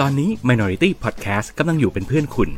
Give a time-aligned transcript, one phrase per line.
[0.00, 2.50] ตอนนี้ Minority Podcast กำลังอยู่เป็นเพื่อนคุณ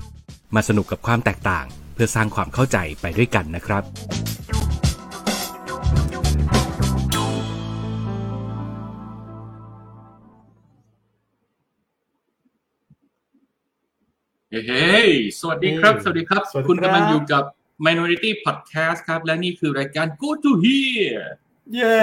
[0.55, 3.83] มาสนุกกับความแตกต่าง เพื่อสร้างความเข้าใจไปด้วยกันนะครับ
[14.69, 15.09] เฮ้ย
[15.41, 17.45] สวัสดีครับเฮ้ยสวัสดีครับ สวัสดีคุณครับกำลังอยู่กับ
[17.87, 21.17] Minority Podcast ครับ และนี่คือรายการ Go to Hear
[21.75, 21.97] เย้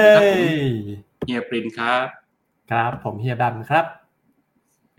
[1.25, 2.07] เฮียปรินครับ
[2.73, 3.85] ครับ ผมเฮียดันครับ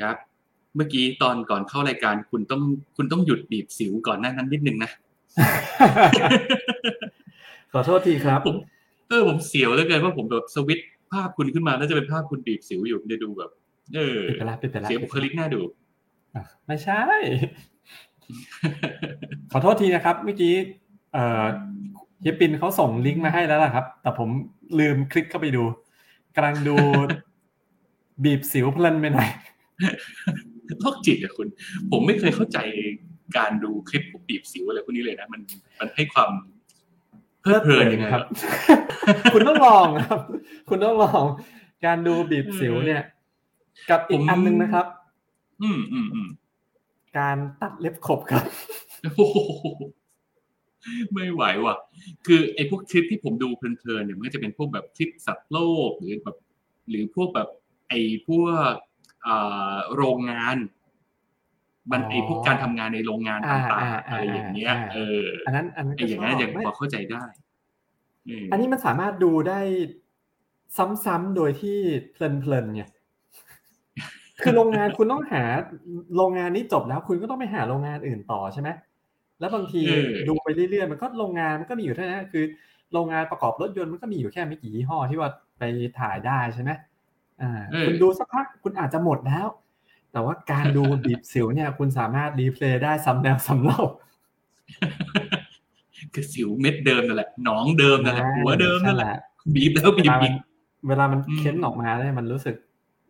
[0.02, 0.16] ครับ
[0.76, 2.62] เมื่อกี้ตอนก่อนเข้ารายการคุณต้อง
[2.96, 4.90] คุณต้องหยุดบีบสิวก่อนหน้านั้นนิดนึงนะ
[7.72, 8.56] ขอโทษทีครับผม
[9.08, 13.50] เออผมเสียวเหลือเกินว่าผมแบบสวิตช์ภาพคุณขึ้นมาแล้วจะเป็นภาพคุณบีบสิวอยู่จะดูแบบ
[13.94, 15.60] เออปิดไปแล้วปิดไปแล้วเสียบุคลิกน่าดู
[16.34, 17.02] อะไม่ใช่
[19.52, 20.54] ขอโทษทีนะครับเมื่อกี้
[21.12, 21.44] เอ่อ
[22.20, 24.28] เฮียปินเขาส่งลิงก์มาให้แล้วล่ะครับ แต่ผม
[24.78, 25.64] ลืมคลิกเข้าไปดู
[26.34, 26.76] กำลังดู
[28.24, 29.28] บีบสิวเพลินไปหน่อย
[30.80, 31.48] โรคจิตอะคุณ
[31.90, 32.58] ผมไม่เคยเข้าใจ
[33.36, 35.40] การดูคลิปพวกบีบสิวอะไรพวกนี้เลยนะ มัน
[35.78, 36.30] มันให้ความ
[37.42, 40.20] เพลิดเพลินยังไงครับวะคุณต้องลองครับ
[40.68, 41.24] คุณต้องลอง
[41.86, 43.02] การดูบีบสิวเนี่ย
[43.90, 44.86] กับอีกอันหนึงนะครับ
[45.62, 46.28] อืมอืมอืม
[47.18, 48.44] การตัดเล็บขบครับ
[49.16, 49.38] โอ้โห
[51.14, 51.74] ไม่ไหวว่ะ
[52.26, 56.36] คือไอ้พวกคลิปที่ผมดูเพลินๆเนี่ยมันก็จะเป็นพวกแบบคลิปสัตว์โลกหรือแบบ
[56.90, 57.63] หรือพวกแบบไอ้
[58.28, 58.72] พวก
[59.26, 60.56] อ่าโรงงาน
[61.92, 67.24] มันอ๋อไอ้พวกการทำงานในโรงงานอ่าต่างอ่าๆอะไรอย่างเงี้ยอ่าเอออันนั้นอันนั้นไอ้ก็อย่างชนั้นอบยังไม่พอเข้าใจได้
[68.26, 69.60] เอันนี้มันสามารถดูได้
[71.04, 71.78] ซ้ำๆโดยที่
[72.12, 72.84] เพลินๆไง
[74.42, 75.44] คือโรงงานคุณต้องหา
[76.16, 78.68] โรงงานนี้จบแล้ว คุณก็ต้องไปหาโรงงานอื่นต่อใช่ไหม
[79.40, 82.44] แล้วบางทีเออดูไปเรื่อยๆมันก็โรงงานมันก็มีอยู่เท่านั้นคือ
[82.92, 85.62] โรงงานประกอบรถยนต์มันก็มีอยู่แค่ไม่กี่ยี่ห้อที่ว่าไป
[86.00, 86.78] ถ่ายได้ใช่ไหมอ่า
[87.86, 89.46] คุณดูสักพักคุณอาจจะหมดแล้ว
[90.12, 93.82] แต่ว่าการดูบีบสิวเนี่ย คุณสามารถรีเพลย์ได้ซ้ำแล้วซ้ำเล่า
[96.14, 99.14] คือสิวเม็ดเดิมนั่นแหละหนองเดิมนั่นแหละหัวเดิมนั่นแหละ
[99.54, 100.34] บีบแล้วเวบีบลามัอีนก
[100.88, 102.56] เวลามันอืมเค้นออกมาเนี่ยมันรู้สึก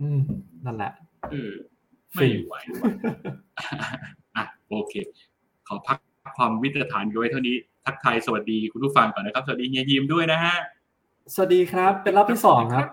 [0.00, 0.18] อืม
[0.66, 0.92] นั่นแหละ
[1.30, 1.52] เออ
[2.14, 2.90] ไม่ไหวว่ะ
[4.36, 4.94] อะโอเค
[5.68, 5.98] ขอพัก
[6.36, 10.56] ความวิตรฐานกันไว้เท่านี้ทักทายสวัสดีคุณผู้ฟังก่อนนะครับ สวัสดีเฮียยิมด้วยนะฮะ
[11.34, 12.86] สวัสดีครับ เป็นรอบที่สองครับ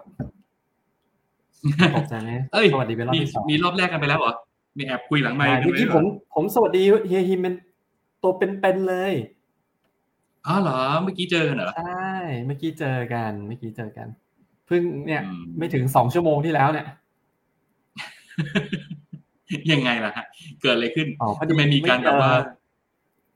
[1.96, 4.34] ตกใจไหมเอ้ยสวัสดีเป็นรอบมีที่สองมีรอบแรกกันไปแล้วเหรอ
[4.78, 6.06] มีแอบคุยหลังไมค์อ่ากันเมื่อไว้กี้เหรผม
[6.36, 7.56] ผมสวัสดีเฮียฮิมเป็น
[8.24, 9.14] ตัวเป็นๆเลย
[10.48, 12.10] อ๋อเหรอเมื่อกี้เจอกันเหรอใช่
[12.46, 14.08] เมื่อกี้เจอกันเมื่อกี้เจอกัน
[14.68, 16.88] เพิ่งเนี่ยอืมไม่ถึงสองชั่วโมงที่แล้วเนี่ย
[19.72, 20.26] ยังไงล่ะฮะ
[20.62, 22.34] เกิดอะไรขึ้นอ๋อพอดีทำไมมีการแบบว่า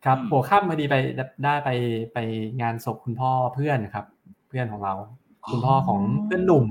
[0.06, 0.96] ครับอืมหัวค่ำพอดีไป
[1.44, 1.70] ได้ไป
[2.14, 2.18] ไป
[2.62, 4.06] งานศพคุณพ่อเพื่อนครับ
[4.48, 4.94] เพื่อนของเรา
[5.52, 6.66] คุณพ่อของเพื่อนหนุ่ม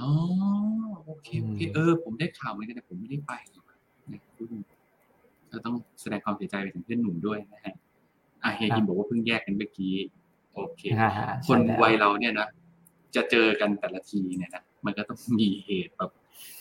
[0.00, 0.10] อ๋อ
[1.04, 4.48] โอเคโอเคอืมเออ ผมได้ข่าวเหมือนกันแต่ผมไม่ได้ไปนะคุณ
[5.50, 7.74] เราต้องแสดงความเสียใจไปถึงเพื่อนหนุ่มด้วยนะฮะ
[8.42, 9.94] อะเฮียฮิมบอกว่าเพิ่งแยกกันเมื่อกี้
[10.54, 11.10] โอเคอ่า
[11.46, 12.48] คนใช่แล้ววัยเราเนี่ยนะ
[13.14, 16.10] จะเจอกันแต่ละทีเนี่ยนะมันก็ต้องมีเหตุแบบ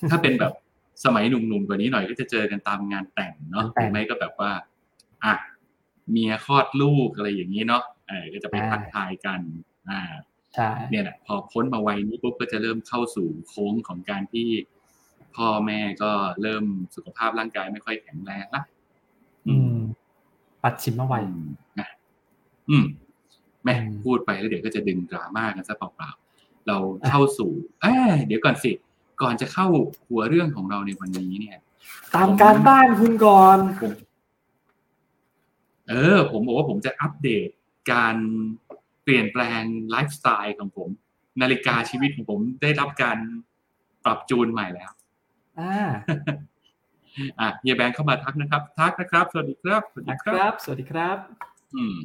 [0.09, 0.53] ถ้าเป็นแบบ
[1.05, 4.51] สมัยหนุ่มๆกว่านี้หน่อยก็จะเจอกันตามงานแต่งเนาะงานหแต่รืงอไม่ก็แบบว่า
[5.23, 5.33] อะ
[6.11, 9.39] เมียคลอดลูกอะไรอย่างนี้เนาะเออก็จะไปอ่าทักทายกัน
[9.89, 10.01] อ่า
[10.35, 10.36] ใช่
[10.90, 14.47] เนี่ยแหละพอพ้นมาวัยนี้ปุ๊บก็จะเริ่มเข้าสู่โค้งของการที่
[15.35, 16.63] พ่อแม่ก็เริ่ม
[16.95, 18.63] สุขภาพร่างกายไม่ค่อยแข็งแรงละ
[19.47, 19.78] อืม
[20.63, 21.90] ปัดชิมมาไวอืมนะ
[22.69, 22.85] อืม
[23.63, 26.78] แม่อืมพูดไปแล้วเดี๋ยวก็จะดึงดราม่ากันซะเปล่าๆเรา
[27.09, 27.51] เข้าสู่
[27.81, 28.72] เอ้ยเดี๋ยวก่อนสิ
[29.22, 29.68] ก่อนจะเข้า
[30.07, 31.57] หัวเรื่องของเราในวันนี้เนี่ย
[32.16, 33.91] ตามการบ้านคุณก่อนผม
[35.89, 37.47] เออ ผมบอกว่าผมจะอัปเดต
[37.91, 38.16] การ
[39.07, 40.90] เปลี่ยนแปลงไลฟ์สไตล์ของผม
[41.41, 43.18] นาฬิกาชีวิตของผมได้รับการ
[44.06, 44.91] ปรับจูนใหม่แล้ว
[45.59, 45.88] อ่า
[47.40, 51.18] อะเฮียแบงค์เข้ามาทักนะครับ ทักนะครับ สวัสดีครับ สวัสดีนะคครัรับบสวัสดีครับ
[51.75, 51.95] อืม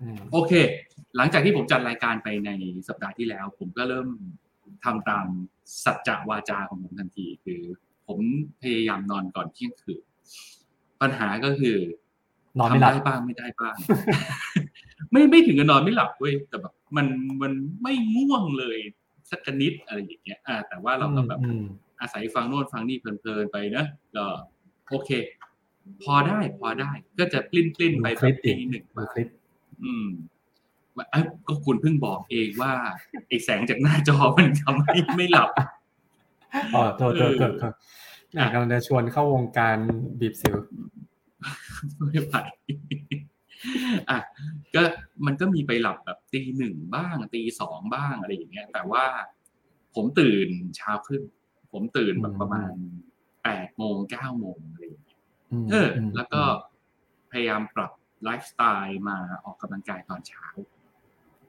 [0.00, 0.52] อืมโอเค
[1.16, 2.50] หลังจากที่ผมจัดรายการไปใน
[2.88, 4.08] สัปดาห์ที่แล้ว ผมก็เริ่ม
[4.84, 5.26] ทำตาม
[5.84, 7.60] สัจจะวาจาของผมทันที คือ
[8.06, 8.18] ผม
[8.62, 10.02] พยายามนอนก่อนเที่ยงคืน
[11.00, 11.76] ปัญหาก็คือ
[12.58, 13.76] นอนไม่หลับทำได้บ้างไม่ได้บ้าง
[15.12, 17.06] ไม่ไม่ถึงกับนอนไม่หลับเว้ยแต่แบบมัน
[17.42, 17.52] มัน
[17.82, 18.78] ไม่ง่วงเลย
[19.30, 21.64] สักนิดอะไรอย่างเงี้ยอ่า แต่ว่าเราก็แบบอืม
[22.00, 23.84] อาศัยฟังโน่นฟังนี่เพลินๆไปนะ
[24.16, 24.24] ก็
[24.90, 25.10] โอเค
[26.02, 29.28] พอได้พอได้ ก็จะปลิ้นปลิ้นๆไปดูแบคลิบปดิทีหนึ่งดูมาคลิป
[29.84, 30.08] อืม
[30.96, 32.72] ว่าเอ้าก็คุณเพิ่งบอกเองว่า
[33.28, 35.50] ไอแสงจากหน้าจอมันทำให้ไม่หลับ
[36.74, 37.72] อ๋อโทษโทษโทษโทษ
[38.38, 39.76] อะกำลังจะชวนเข้าวงการ
[40.20, 40.56] บีบสิว
[42.10, 42.34] ไม่ไหว
[44.10, 44.18] อะ
[44.74, 44.82] ก็
[45.26, 49.04] มันก็มีไปหลับแบบตีหนึ่งบ้างตีสองบ้างอะไรอย่างเงี้ย แต่ว่า
[49.94, 51.22] ผมตื่นเช้าขึ้น
[51.72, 52.72] ผมตื่นแบบประมาณ
[53.44, 55.20] แปดโมงเก้าโมงอะไรอย่างเงี้ย
[55.70, 56.42] เออ แล้วก็
[57.30, 57.90] พยายามปรับ
[58.24, 60.46] ไลฟ์สไตล์มาออกกำลังกายตอนเช้า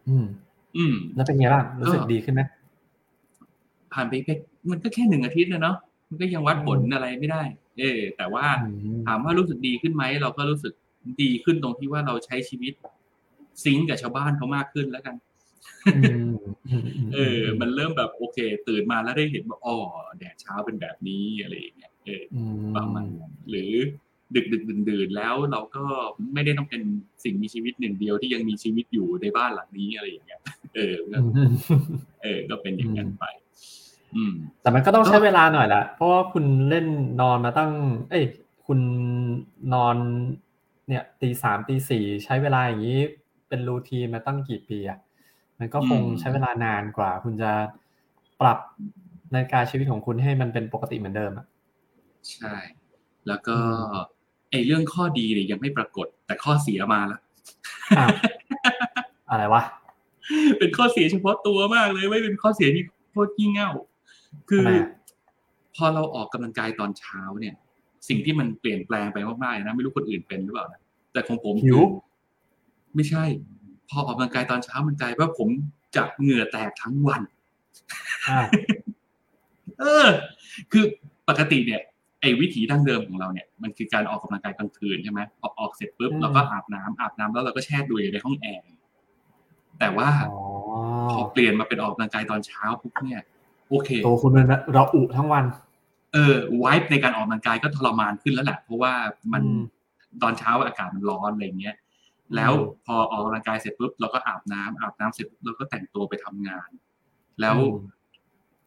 [0.09, 0.25] อืม
[0.77, 2.41] อืม แล้วเป็นไงบ้างรู้สึกดีขึ้นไหม
[3.93, 4.35] ผ่านไปแค่
[4.71, 5.77] มันก็แค่หนึ่งอาทิตย์นะเนาะ
[6.09, 7.43] มันก็ยังวัดผลอะไรไม่ได้
[7.79, 8.45] เออแต่ว่า
[9.07, 10.73] ถามว่ารู้สึกดีขึ้นไหมเราก็รู้สึก
[11.21, 12.74] ดีขึ้นตรงที่ว่าเราใช้ชีวิต
[13.63, 15.15] ซิงกับชาวบ้านเขามากขึ้นแล้วกัน
[17.13, 18.38] เออ มันเริ่มแบบโอเค
[18.68, 19.75] ตื่นมาแล้วได้เห็นว่าอ๋อ
[20.18, 22.24] แดดเช้าเป็นแบบนี้อะไรอย่างเงี้ยเออ
[22.75, 23.06] ประมาณ
[23.50, 23.71] หรือ
[24.36, 25.83] ดึกดึกดื่นดื่นแล้วเราก็
[26.33, 26.81] ไม่ได้ต้องเป็น
[27.24, 30.42] สิ่งมีชีวิตหนึ่งเดียวที่ยังมีชีวิตอยู่ในบ้านหลังนี้อะไรอย่างเงี้ย
[30.75, 30.95] เออ
[32.24, 33.25] เออ ก็เป็นอย่างนั้นไป
[34.15, 36.86] อืมแต่มันก็ต้องใช้เวลาหน่อยละเพราะว่าคุณเล่น
[37.21, 37.71] นอนมาตั้ง
[38.09, 38.25] เอ้ย
[38.68, 38.80] คุณ
[39.74, 39.95] นอน
[40.91, 42.99] เนี่ยตีสามตีสี่ใช้เวลาอย่างนี้
[43.49, 44.99] เป็นรูทีมาตั้งกี่ปีอะ
[45.59, 47.51] มันก็คงใช้เวลานานกว่า คุณจะ
[48.41, 48.57] ปรับ
[49.33, 51.45] ในการชีวิตของคุณให้มันเป็นปกติเหมือนเดิมอะ
[52.31, 52.55] ใช่
[53.27, 53.57] แล้วก็
[54.51, 57.19] ไอ้เรื่องข้อดีเนี่ยยังไม่ปรากฏ แต่ข้อเสียมาแล้ว
[59.29, 59.63] อะไรวะ
[60.59, 63.71] เป็นข้อเสียเฉพาะตัวมากเลยไม่เป็นข้อเสียที่โคตรยิ่งเง่า
[64.49, 64.65] คือ
[65.75, 67.55] พอเราออกกำลังกายตอนเช้าเนี่ย
[68.07, 70.81] สิ่งที่มันเปลี่ยนแปลงไปมากๆนะไม่รู้คนอื่นเป็นหรือเปล่านะ
[71.11, 71.79] แต่ของผมหิว
[72.95, 73.23] ไม่ใช่
[73.89, 75.49] พอออกกำลังกายตอนเช้ามันกลายว่าผม
[75.95, 77.21] จะเหงื่อแตกทั้งวัน
[79.79, 80.07] เออ
[80.71, 80.83] คือ
[81.29, 81.81] ปกติเนี่ย
[82.21, 88.63] ไอ้วิถีดั้งเดิมของเราเนี่ยมันคือการออกกำลังกายกลางคืนใช่ไหมพอออกเสร็จปุ๊บเราก็อาบน้ำอาบน้ำแล้วเราก็แช่ตัวอยู่ในห้องแอร์
[89.79, 90.09] แต่ว่า
[91.11, 93.21] พอเปลี่ยนมาเป็นออกกำลังกายตอนเช้าปุ๊บเนี่ย
[93.69, 95.45] โอเคโตคุณเป็นเราอุทั้งวัน
[96.13, 98.93] เออไวฟ์ในการออกกำลังกายก็ทรมานขึ้นแล้วแหละเพราะว่า
[99.33, 99.43] มัน
[100.23, 101.75] ตอนเช้าอากาศมันร้อนอะไรเงี้ย
[102.35, 102.53] แล้ว
[102.85, 106.69] พอออกกำลังกายเสร็จปุ๊บเราก็อาบน้ำอาบน้ำเสร็จเราก็แต่งตัวไปทำงาน
[107.41, 107.55] แล้ว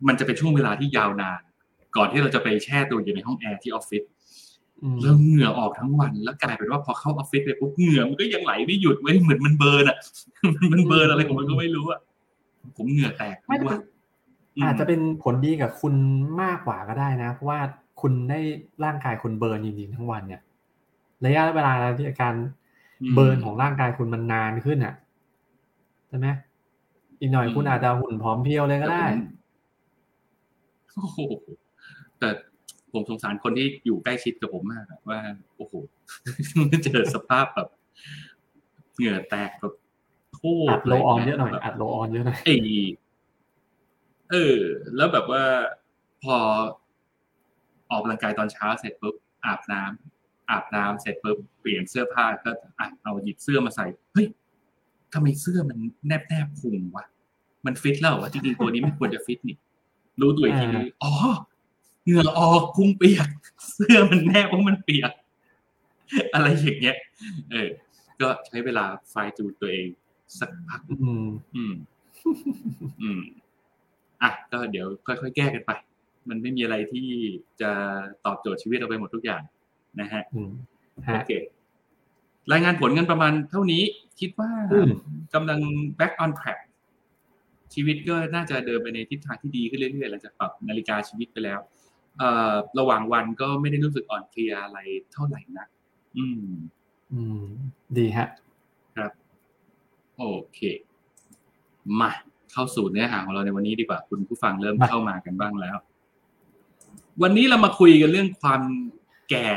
[0.07, 1.41] มันจะเป็นช่วงเวลาที่ยาวนาน
[1.97, 4.03] ก่อนที่เราจะไปแช่ตัวอยู่ในห้องแอร์ที่ออฟฟิศ
[5.03, 9.99] แล้วเหงื่อออกทั้งวันแล้วกลายเป็นว่าพอเข้าออฟฟิศไปปุ๊บเหงื่อมันก็ยังไหลไม่หยุดไว้เหมือนมันเบิร์นอะ
[10.73, 12.01] มันเบิร์นอะไรของมันก็ไม่รู้อะ
[12.77, 13.57] ผมเหงื่อแตกไม่
[14.63, 15.95] อาจจะเป็นผลดีกับคุณ
[16.43, 17.61] มากกว่าก็ได้นะ เพราะว่า
[18.01, 18.41] คุณได้
[18.85, 20.41] ร่างกายคุณเบิร์นจริงๆทั้งวันเนี่ย
[21.25, 22.35] ระยะเวลาที่อาการ
[23.15, 24.95] เบิร์นของร่างกายคุณมันนานขึ้นอะ
[26.09, 26.27] ใช่ไหม
[27.21, 29.07] อีกหน่อยคุณอาจจะหุ่นพร้อมเพียวเลยก็ได้
[30.95, 31.19] โอ้โห
[32.19, 32.29] แต่
[32.93, 35.21] ผมสงสารคนที่อยู่ใกล้ชิดกับผมมากว่า
[35.57, 35.75] โอ้โห
[36.85, 37.69] เจอสภาพแบบ
[38.97, 39.75] เหงื่อแตกแบบ
[40.35, 42.51] โคตรอัด roll-on เยอะหน่อยอัด roll-on เยอะหน่อยไอ
[44.31, 44.59] เออ
[44.97, 45.45] แล้วแบบว่า
[46.23, 46.37] พอ
[47.91, 49.15] ออกกำลังกายตอนเช้าเสร็จปุ๊บ
[49.45, 50.14] อาบน้ำ
[50.51, 54.27] อาบน้ำเสร็จปุ๊บเปลี่ยนเสื้อผ้าก็อะเอาหยิบเสื้อมาใส่เฮ้ย
[55.13, 57.05] ทำไมเสื้อมันแนบแนบพุงวะ
[57.67, 59.57] มันฟิตแล้ววะจริงๆตัวนี้ไม่ควรจะฟิตนี่
[60.21, 60.67] รู้ตัวอีกที
[61.03, 61.13] อ๋อ
[62.05, 63.29] เหงื่อออกพุงเปียก
[63.73, 65.13] เสื้อมันแนบเพราะมันเปียก
[66.35, 66.97] อะไรอย่างเงี้ย
[67.51, 67.69] เออ
[68.21, 69.89] ก็ใช้เวลาไฟจูตัวเอง
[70.39, 71.75] สักพักอืม อืม
[73.03, 73.21] อืม
[74.23, 75.71] อะก็เดี๋ยวค่อยๆแก้กันไป
[76.29, 77.09] มันไม่มีอะไรที่
[77.61, 77.71] จะ
[78.25, 79.43] ตอบโจทย์ชีวิตเราไปหมดทุกอย่าง
[80.01, 80.23] นะฮะ
[81.15, 81.33] โอเค
[82.53, 83.83] รายงานผลกันประมาณเท่านี้
[84.21, 84.51] คิดว่า
[85.35, 85.61] กำลัง
[85.99, 86.59] back on track
[87.75, 91.61] ชีวิตก็น่าจะเดินไปในทิศทางที่ดีขึ้นเรื่อยๆหลังจากปรับนาฬิกาชีวิตไปแล้ว
[92.19, 94.79] เอ่อระหว่างวันก็ไม่ได้รู้สึกอ่อนเพลียอะไร
[95.13, 95.69] เท่าไหร่นัก
[96.17, 96.45] อืม
[97.13, 97.45] อืม
[97.97, 98.29] ดีฮะ
[98.97, 99.13] ครับ
[100.17, 100.25] โอ
[100.55, 100.61] เค
[102.01, 102.11] มา
[102.53, 105.77] เข้าสู่เนื้อหาของเราในวันนี้ดีกว่า คุณผู้ฟังเริ่มเข้ามากันบ้างแล้ว
[107.23, 108.63] วันนี้เรามาคุยกันเรื่องความ
[109.31, 109.49] แก่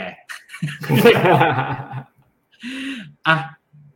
[3.28, 3.36] อะ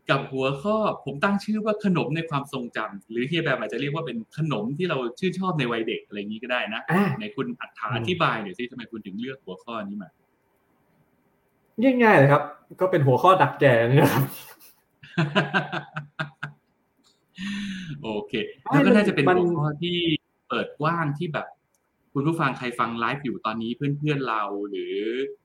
[0.09, 6.81] กับหัวข้อผมตั้งชื่อว่าขนมในความทรงจำหรือเฮียแบบอาจจะเรียกว่าเป็นขนมที่เราชื่นชอบในวัยเด็กอะไรอย่างนี้ก็ได้นะ
[7.19, 10.09] ในคุณอัถาอธิบายหน่อยสิทำไมคุณถึงเลือกหัวข้อนี้มา
[12.03, 12.43] ง่ายๆเลยครับ
[12.81, 14.23] ก็เป็นหัวข้อดักแก่นี่ครับ
[18.03, 18.33] โอเค
[18.69, 19.97] แล้วก็น่าจะเป็นหัวข้อที่
[20.49, 21.47] เปิดกว้างที่แบบ
[22.13, 24.93] คุณผู้ฟังใครฟังไลฟ์อยู่ตอนนี้เพื่อนๆเรา หรือ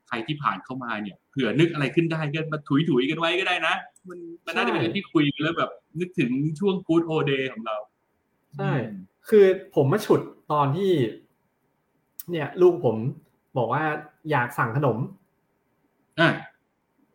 [0.08, 3.74] ใครที่ผ่านเข้ามาเนี่ยเผื่อนึกอะไรขึ้นได้ก็มาคุยๆกันไว้ก็ได้นะ
[4.08, 5.70] มันมันน่าจะเป็นที่คุยแล้วแบบ
[6.00, 6.30] นึกถึง
[6.60, 7.76] ช่วงกู๊ดโอเดย์ของเรา
[8.56, 8.72] ใช่
[9.28, 9.44] คือ
[9.74, 10.20] ผมมาฉุด
[10.52, 10.92] ตอนที่
[12.30, 12.96] เนี่ย ลูกผม
[13.58, 13.84] บอกว่า
[14.30, 14.98] อยากสั่งขนม
[16.20, 16.30] อะ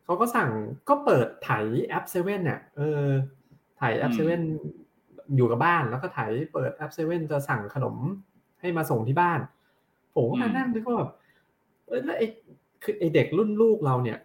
[0.04, 0.50] เขาก็สั่ง
[0.90, 3.04] ก็เปิดถ่ายแอปเซเว่นเนี่ยเออ
[3.80, 4.42] ถ่ายแอปเซเว่น
[5.36, 7.96] อยู่กับบ้านแล้วก็ถ่ายเปิดแอปเซเว่นจะสั่งขนม
[8.62, 9.40] ให้มาส่งที่บ้าน
[10.16, 11.10] ผมก็มานั่งดูก็แบบ
[11.88, 12.28] เออแล้วไอ้
[12.84, 14.18] คือไอเด็กรุ่นลูกเราเนี่ย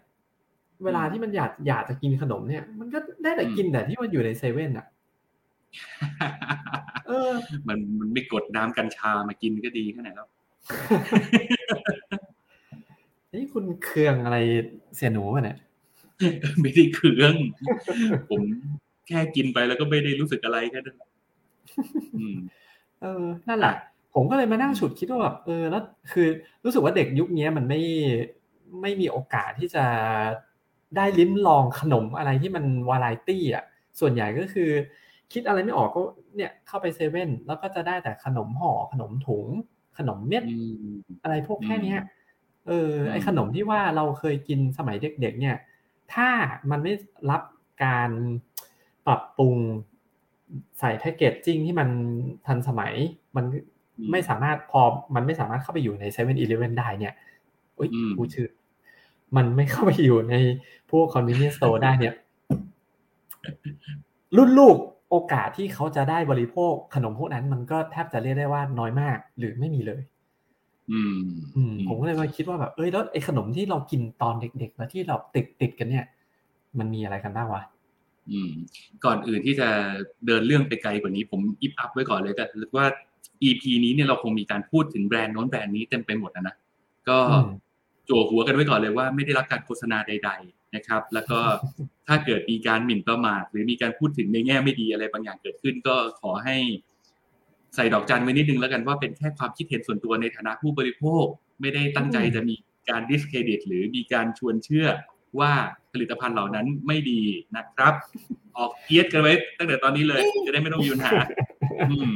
[0.83, 4.85] เวลาที่มันอยากอยากจะกินขนมเนี่ย มันก็ได้แต่กินแต่ที่มันอยู่ในเซเว่นอะ
[7.07, 7.31] เออ
[7.67, 10.27] มันมันไม่กดน้ำกัญชามากินก็ดีแค่ไหนแล้ว
[13.33, 14.37] นี่คุณเคืองอะไร
[14.95, 15.57] เสียหนูป่ะเนี่ย
[16.61, 17.35] ไม่ได้เครื่อง
[18.29, 18.41] ผม
[19.07, 21.09] แค่กินไปแล้วก็ไม่ได้รู้สึกอะไรแค่นั้นแหละ
[22.17, 22.35] อืม
[23.01, 23.75] เออ นั่นแหละ
[24.19, 26.27] ผมก็เลยมานั่งฉุดคิดว่าแบบเออแล้วคือ
[26.63, 27.81] รู้สึกว่าเด็กยุคนี้มันไม่
[28.81, 29.85] ไม่มีโอกาสที่จะ
[30.95, 33.65] ได้ลิ้มลองขนมอะไรที่มันวาไรตี้อะ
[33.99, 34.69] ส่วนใหญ่ก็คือ
[35.33, 36.01] คิดอะไรไม่ออกก็
[36.35, 39.45] เนี่ยเข้าไปเซเว่นแล้วก็จะได้แต่ขนมห่อขนมถุง
[39.97, 40.57] ขนมเม็ดอื
[40.87, 40.93] ม
[41.23, 41.99] อะไรพวกแค่เนี้ย
[42.67, 45.57] เอออืมไอขนมที่ว่าเราเคยกินสมัยเด็กๆเนี่ย
[46.13, 46.29] ถ้า
[46.69, 46.93] มันไม่
[47.29, 47.41] รับ
[47.83, 48.09] การ
[49.07, 49.55] ปรับปรุง
[50.79, 51.89] ใส่แพคเกจจิ้งที่มัน
[52.45, 52.93] ทันสมัย
[53.35, 53.45] มัน
[54.11, 54.81] ไม่สามารถพอ
[55.15, 57.13] มันไม่สามารถเข้าไปอยู่ในเซเว่นอีเลฟเว่นได้เนี่ย
[57.77, 58.49] อุ้ยอืมพูดชื่อ
[59.37, 60.35] มันไม่เข้าไปอยู่ใน
[60.91, 62.13] พวก convenience store ได้เนี่ย
[64.37, 64.77] รุ่นลูก
[65.09, 70.01] โอกาสที่เขาจะได้บริโภคขนมพวกนั้น มันก็แทบจะเรียกได้ว่าน้อยมาก หรือไม่มีเลย
[70.91, 71.17] อืม
[71.55, 76.05] อืมผมก็เลยมาคิดว่าแบบเอ้ยแล้วไอ้ขนมที่เรากินตอนเด็กๆแล้วที่เราติดติดกันเนี่ย
[76.79, 77.63] มันมีอะไรกันบ้างวะ
[78.31, 78.49] อืม
[79.05, 79.67] ก่อนอื่นที่จะ
[80.25, 82.85] เดินเรื่องไปไกลกว่านี้ผมอิฟอัพไว้ก่อนเลยแต่ว่า
[83.43, 86.55] EP นี้เนี่ยเราคงมีการพูดถึงแบรนด์โน้นแบรนด์นี้เต็มไปหมดนะนะ
[87.09, 87.49] ก็อืม
[88.07, 91.39] โจวหัวกันไว้ก่อนเลยว่าไม่ได้รับการโฆษณาใด ๆนะครับ แล้วก็
[92.07, 96.57] ถ้าเกิดมีการหมิ่นประมาทหรือมีการพูดถึงในแง่ไม่ดีอะไรบางอย่างเกิดขึ้น ก็ขอให้
[97.75, 101.25] ใส่ดอกจันไว้นิดนึงแล้วกันว่าเป็นแค่ความคิดเห็นส่วนตัวในฐานะผู้บริโภค
[101.61, 102.55] ไม่ได้ตั้งใจจะมี
[102.89, 104.87] การดิสเครดิต หรือมีการชวนเชื่อ
[105.39, 105.51] ว่า
[105.93, 107.21] ผลิตภัณฑ์เหล่านั้นไม่ดี
[107.57, 107.93] นะครับ
[108.57, 111.11] ออกเกียรกันไว้ตั้งแต่ตอนนี้เลย จะได้ไม่ต้องมีปัญหา
[111.89, 112.13] อืม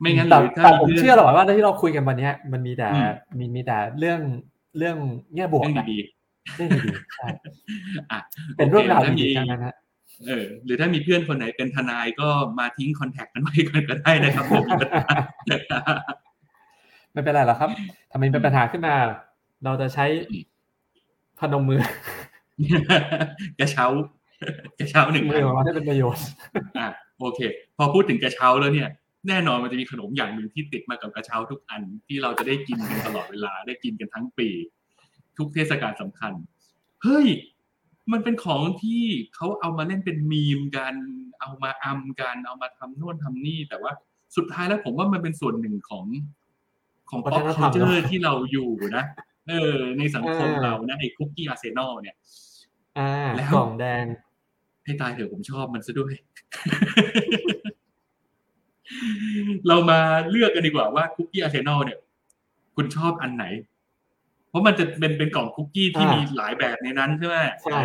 [0.00, 4.20] ไม่งั้นหแต่รือถ้าแต่ผมพื่นเชื่อหรอกว่าที่เราคุยกันวันเนี้ยมันมีแต่อืมมีมีแต่เรื่อง
[4.78, 4.96] เรื่อง
[5.34, 5.98] แง่บวกเรื่องนะดี
[6.56, 8.18] เรื่องดีๆใช่ๆอะ
[8.56, 9.74] เป็นเรื่องราวโคถ้ดีมีๆทั้งนั้นฮะ
[10.26, 15.80] เออหรือถ้ามีเพื่อนคนไหนเป็นทนายก็มาทิ้งคอนแทคกันไว้ก่อนก็ได้นะครับผมมีปัญหา
[17.12, 17.70] ไม่เป็นไรหรอกครับ
[18.12, 18.94] ทำไมเป็นปัญหาขึ้นมา
[19.64, 20.44] เราจะใช้อืม
[21.40, 21.80] พนมมือ
[23.58, 23.84] กระเช้า
[24.78, 26.24] กระเช้าหนึ่งมือัอนออกมาให้เป็นประโยชน์
[26.78, 26.88] อะ
[27.20, 27.40] โอเค
[27.76, 28.88] พอพูดถึงกระเช้าแล้วเนี่ย
[29.28, 34.48] แน่นอนมันจะมีขนมอย่างหนึ่งที่ติดมากับกระเช้าทุกอันที่เราจะได้กินกันตลอดเวลาได้กินกันทั้งปี
[35.38, 36.32] ทุกเทศกาลสำคัญ
[37.02, 37.26] เฮ้ย
[38.12, 39.04] มันเป็นของที่
[39.34, 40.94] เขาเอามาเล่นเป็นมีมกัน
[41.40, 43.92] เอามาอำกัน เอามาทำโน่นทำนี่ แต่ว่า
[44.36, 46.06] สุดท้ายแล้วผมว่ามันเป็นส่วนหนึ่งของ
[47.10, 49.04] ของวัป๊อปฒนธรรม pop culture เนอะที่เราอยู่นะ
[49.48, 52.16] เออ ในสังคมอ่าเรานะไอ้คุกกี้อาร์เซนอลเนี่ย
[52.98, 54.04] อ่าแล้วกล่องแดง
[54.84, 56.14] ให้ตายเถอะผมชอบมันซะด้วย
[59.68, 60.00] เรามา
[60.30, 61.98] เลือกกันดีกว่าว่าคุกกี้อาร์เซนอลเนี่ย
[62.76, 63.44] คุณชอบอันไหน
[64.48, 67.80] เพราะมันจะเป็นเป็นกล่องคุกกี้ที่อ่ามีมีหลายแบบในนั้นใช่ไหมใช่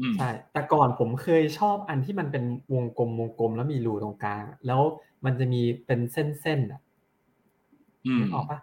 [0.00, 4.80] อืมใช่ แต่ก่อนผมเคยชอบอันที่มันเป็นวงกลมวงกลมแล้วมีรูตรงกลาง แล้ว
[5.24, 6.80] มันจะมีเป็นเส้นๆอะ
[8.06, 8.58] อืมนึกออกปะ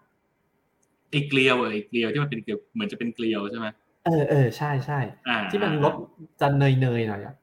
[1.10, 3.68] ไอ้เกลียวเออไอ้เกลียวที่มันเป็นเกลียวเหมือนจะเป็นเกลียวใช่ไหม
[4.06, 5.94] เออเออใช่ใช่อ่าที่มันรส
[6.42, 7.36] จะเนยเนยๆหน่อยอะ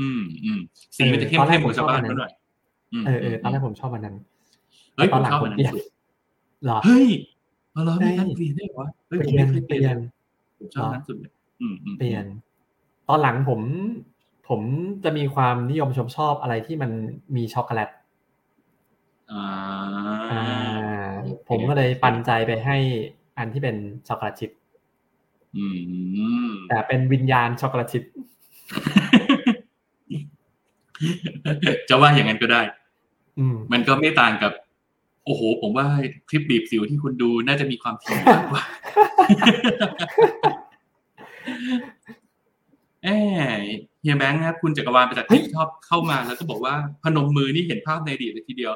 [0.00, 0.60] อืมอืม
[0.96, 2.37] สีมันจะเข้มตอนแรเข้กมผกมว่าชาวบ้านชอบอันนั้นเขาหน่อยม
[3.06, 4.16] เออเออตอนแรกผมชอบอันนั้น
[4.96, 5.82] เฮ้ยตผอนมหลังชอบผอัมนนั้เปลี่ยนนสุด
[6.64, 7.08] เหรอเฮ้ย
[7.72, 9.98] เอาเหรอมีเฮ้ยการเปลี่ยนได้วยเหรอเฮ้ยเปผมลี่ยไม่นเคยเปเปลี่ลี่ยยนน
[10.58, 12.24] ผมชอบอันนั้นสุดเลยอืมอืมเปลี่ยน
[13.08, 13.60] ตอนหลังผม
[14.48, 14.60] ผม
[15.04, 16.90] จะมีความนิยมชมชอบอะไรที่มัน
[17.36, 17.90] มีช็อกโกแลต
[19.32, 19.44] อ่า
[20.32, 20.44] อ่า
[21.22, 22.76] โอเคผมก็เลยปันใจไปให้
[23.38, 23.76] อันที่เป็น
[24.08, 24.50] ช็อกโกแลตชิพ
[25.56, 25.66] อื
[26.46, 28.04] มแต่เป็นวิญญาณช็อกโกแลตชิพ
[31.88, 32.77] จะว่าอย่างนั้นก็ได้อื
[33.54, 34.52] มมันก็ไม่ต่างกับ
[35.24, 35.86] โอ้โห ผมว่า
[36.28, 38.62] คลิปบีบสิวที่คุณดูน่าจะมีความถี่มากกว่า
[43.04, 43.16] เอ้
[44.00, 48.72] เฮียแบงค์ครับคุณจักรวาลประจักษ์เฮ้ยชอบเข้ามาแล้วก็บอกว่าพนมมือนี่เห็นภาพในอดีตเลยทีเดียว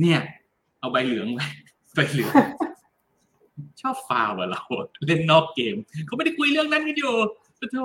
[0.00, 0.20] เนี่ย
[0.80, 1.46] เอาใบเหลืองไว้
[1.94, 2.32] ใบเหลือง
[3.80, 4.60] ชอบฟาวอะเรา
[5.06, 5.76] เล่นนอกเกม
[6.06, 7.14] เขาไม่ได้คุยเรื่องนั้นกันอยู่
[7.58, 7.84] โอ้โธ่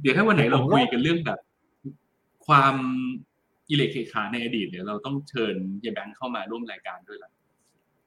[0.00, 1.38] เดี๋ยวถ้าวันไหนเราคุยกันเรื่องแบบ
[2.46, 2.74] ความ
[3.70, 7.30] อิเล็กเคขาในอดีตเดี๋ยวเราต้องเชิญเฮียแบงค์เข้ามาร่วมรายการด้วยล่ะ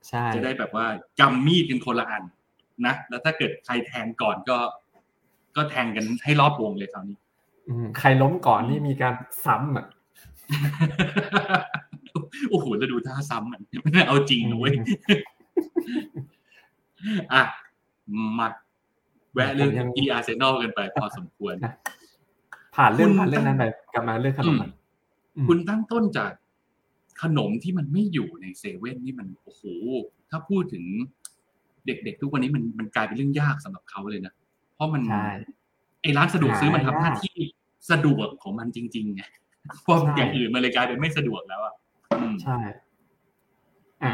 [0.07, 0.85] ใช่จะได้แบบว่า
[1.19, 2.23] กำมีดกันคนละอัน
[2.85, 4.57] นะแล้วถ้าเกิดใครแทงก่อนก็
[5.55, 7.17] ก็แทงกันให้รอบวงเลยคราวนี้
[7.69, 9.13] อืมใครล้มก่อนนี่มีการ
[9.45, 9.85] ซ้ำอะ
[12.49, 14.73] โอ้โหแล้วดูท่าซ้ำมันมันเอาจริงนะเว้ย
[17.33, 17.43] อะ
[18.39, 18.47] มา
[19.33, 21.55] แวะเรื่องอีอาร์เซนอลกันไปพอสมควร
[22.75, 23.63] ผ่านเรื่องคุณผ่านเรื่องนั้นไป
[23.93, 24.78] กลับมาเรื่องขนมอะอืม
[25.47, 26.31] คุณตั้งต้นจาก
[27.21, 29.63] ขนมที่มันไม่อยู่ในเซเว่นนี่มันโอ้โห
[30.29, 30.83] ถ้าพูดถึง
[31.85, 34.33] เด็กๆ ทุกวันนี้มันมันกลายเป็นเรื่องยากสำหรับเขาเลยนะ
[34.75, 35.29] เพราะมันใช่
[36.01, 37.37] ไอ้ร้านสะดวกซื้อมันทำหน้าหายากที่
[37.91, 39.23] สะดวกของมันจริงๆไง
[39.83, 41.73] เพราะใช่อย่างอื่นมันเลยกลายเป็นไม่สะดวกแล้วอะ
[42.43, 42.57] ใช่
[44.03, 44.11] อะ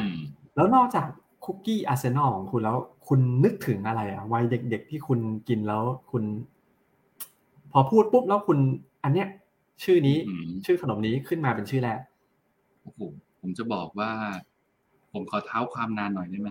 [0.55, 1.07] แล้วนอกจาก
[1.45, 2.77] คุกกี้อาร์เซนอลของคุณแล้ว
[3.07, 6.23] คุณนึกถึงอะไรอะวัยเด็กๆที่คุณกินแล้วคุณ
[7.71, 8.57] พอพูดปุ๊บแล้วคุณ
[9.03, 9.27] อันเนี้ย
[9.83, 10.17] ชื่อนี้
[10.65, 11.99] ชื่อขนมนี้ขึ้นมาเป็นชื่อแรก
[12.81, 12.99] โอ้โห
[13.41, 14.11] ผมจะบอกว่า
[15.13, 16.49] ผมขอเท้าความนานหน่อยได้ไหม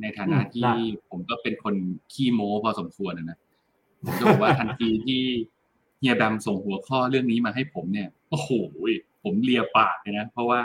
[0.00, 0.70] ในฐานะที่
[1.10, 1.74] ผมก็เป็นคน
[2.12, 3.38] ขี้โม้พอสมควรนะ
[4.04, 5.20] ผมจะบอกว่าทันทีที่
[5.98, 8.50] เฮียดำส่งหัวข้อเรื่องนี้มาให้ผมเนี่ยโอ้โห
[9.22, 10.60] ผมเลียปากเลยนะเพราะว่า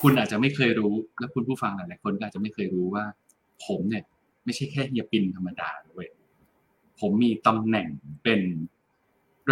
[0.00, 3.04] คุณอาจจะไม่เคยรู้ และคุณผู้ฟังหลายๆคนก็อาจจะไม่เคยรู้ว่า
[3.66, 4.04] ผมเนี่ย
[4.44, 6.08] ไม่ใช่แค่เฮียปินธรรมดาเว้ย
[7.00, 7.88] ผมมีตำแหน่ง
[8.24, 8.40] เป็น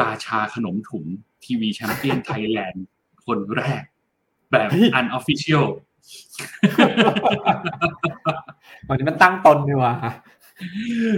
[0.00, 1.07] ราชาขนมถุง
[1.47, 2.87] ทีวีแชมเปี้ยนไทยแลนด์
[3.27, 3.83] คนแรก
[4.53, 5.66] แบบ unofficial
[8.89, 9.95] วันนี้มันตั้งตนดีว่ะ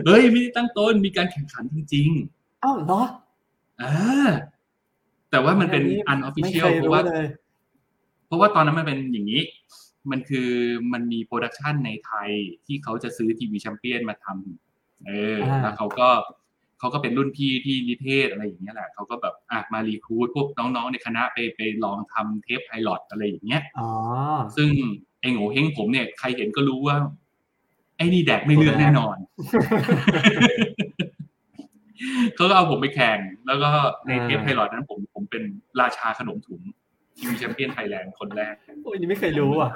[0.06, 3.02] เฮ้ยไม่ได้ตั้งต้นมีการแข่งขันจริงๆอ้าวเหรอ
[3.82, 4.28] อ่า
[5.30, 7.02] แต่ว่ามันเป็น unofficial เพราะว่า
[8.26, 9.42] เพราะว่าตอนนั้นมันเป็นอย่างนี้
[10.10, 10.50] มันคือ
[10.92, 12.30] มันมี production ในไทย
[12.66, 16.08] ที่เขาจะซื้อทีวีแชมเปี้ยนมาทำเออแล้วเขาก็
[16.78, 23.88] เขาก็เป็นรุ่นพี่ที่นิเทศอะไรอย่างเงี้ยแหละเขาก็แบบอะมา recruit พวกน้องๆในคณะไปไปลองทำเทป pilot อะไรอย่างเงี้ยอ๋อ
[24.56, 24.68] ซึ่ง
[25.20, 26.96] ไอ้โหงวเฮ้งผมเนี่ยใครเห็นก็รู้ว่า
[27.96, 29.16] ไอ้นี่แดกไม่เลือกแน่นอน
[32.36, 33.70] เขาก็เอาผมไปแข่ง แล้วก็
[34.06, 35.42] ในเทป pilot นั้นผมผมเป็น
[35.80, 36.62] ราชาขนมถุง
[37.16, 39.70] ทีวีแชมเปี้ยนไทยแลนด์คนแรกโอ้ยนี่ไม่เคยรู้อะ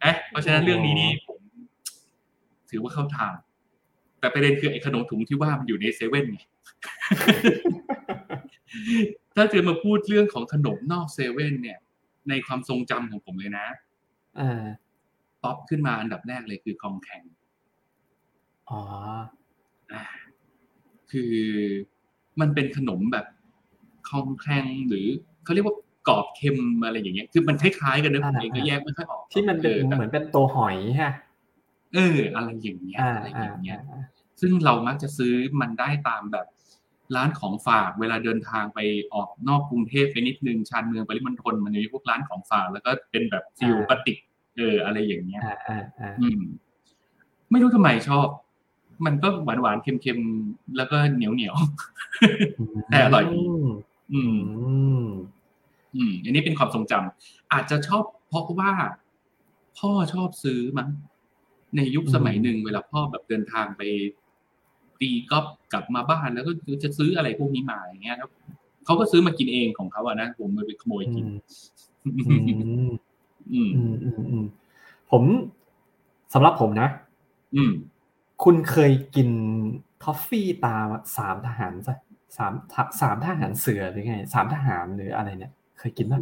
[0.00, 1.38] เอ๊ะเพราะฉะนั้นเรื่องนี้นี่ผม
[2.70, 3.34] ถือว่าเข้าทาง
[4.20, 6.40] แต่ประเด็นคือไอ้ขนมถุงที่ว่ามันอยู่ในเซเว่นไง
[9.34, 11.78] ถ้าจะมาพูดเรื่องของขนมนอกเซเว่นเนี่ย
[12.28, 13.66] ในความทรงจำของผมเลยนะ
[15.42, 17.22] ป๊อปขึ้นมาอันดับแรกเลยคือคองแข่ง
[18.70, 18.80] อ๋อ
[21.10, 21.34] คือ
[22.40, 23.26] มันเป็นขนมแบบ
[24.08, 25.06] คองแข่งหรือ
[25.44, 25.76] เขาเรียกว่า
[26.08, 31.12] กรอบเค็มอะไรอย่างเงี้ย คือมันคล้ายๆกันนะผมเองก็แยกไม่ค่อยออก ที่มันเป็นเหมือนเป็นตัวหอยฮะ
[31.94, 33.80] เออ อะไรอย่างเงี้ยอะไรอย่างเงี้ย
[34.40, 36.46] ซึ่งเรามักจะซื้อมันได้ตามแบบ
[37.16, 38.78] ร้านของฝากเวลาเดินทางไป
[39.14, 44.18] ออกนอกกรุงเทพไปนิดนึงชานเมืองปริมณฑลมันมีพวกร้านของฝากแล้วก็เป็นแบบซิลปติก
[44.56, 45.42] เอออะไรอย่างเงี้ย
[46.20, 46.40] อืม
[47.50, 48.26] ไม่รู้ทำไมชอบ
[49.06, 51.54] มันก็หวานหวานเค็มๆ แล้วก็เหนียวเหนียว
[52.88, 53.40] แต่อร่อยดี
[54.12, 54.36] อืม
[55.94, 58.72] อืม อันนี้เป็นความทรงจำอาจจะชอบเพราะว่า
[59.78, 60.88] พ่อชอบซื้อมั้ง
[61.76, 63.82] ในยุคสมัยหนึ่งเวลาพ่อแบบเดินทางไป
[65.00, 65.38] ตีก็
[65.72, 66.52] กลับมาบ้านแล้วก็
[66.82, 68.30] จะซื้ออะไรพวกนี้มาอย่างเงี้ยครับ
[68.84, 71.26] เขาก็ซื้อมากินเองของเขาอะนะผมไปขโมยกิน
[72.04, 72.40] อืมอืม
[73.52, 73.70] อืม
[74.30, 74.46] อืม
[75.10, 75.22] ผม
[76.34, 76.88] สำหรับผมนะ
[77.54, 77.72] อืม
[78.44, 79.28] คุณเคยกิน
[80.02, 80.76] ทอฟฟี่ตา
[81.16, 81.94] สามทหารใช่
[82.36, 82.52] สาม
[83.00, 86.14] สามทหารเสือหรือไงสามทหารหรืออะไรเนี่ย เคยกินไหม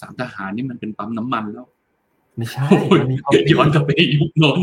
[0.00, 1.66] สามทหารนี่มันเป็นปั๊มน้ำมันแล้ว
[2.36, 3.16] ไม่ใช่มันมี
[3.52, 4.58] ย้อนกลับไปยุคนู้น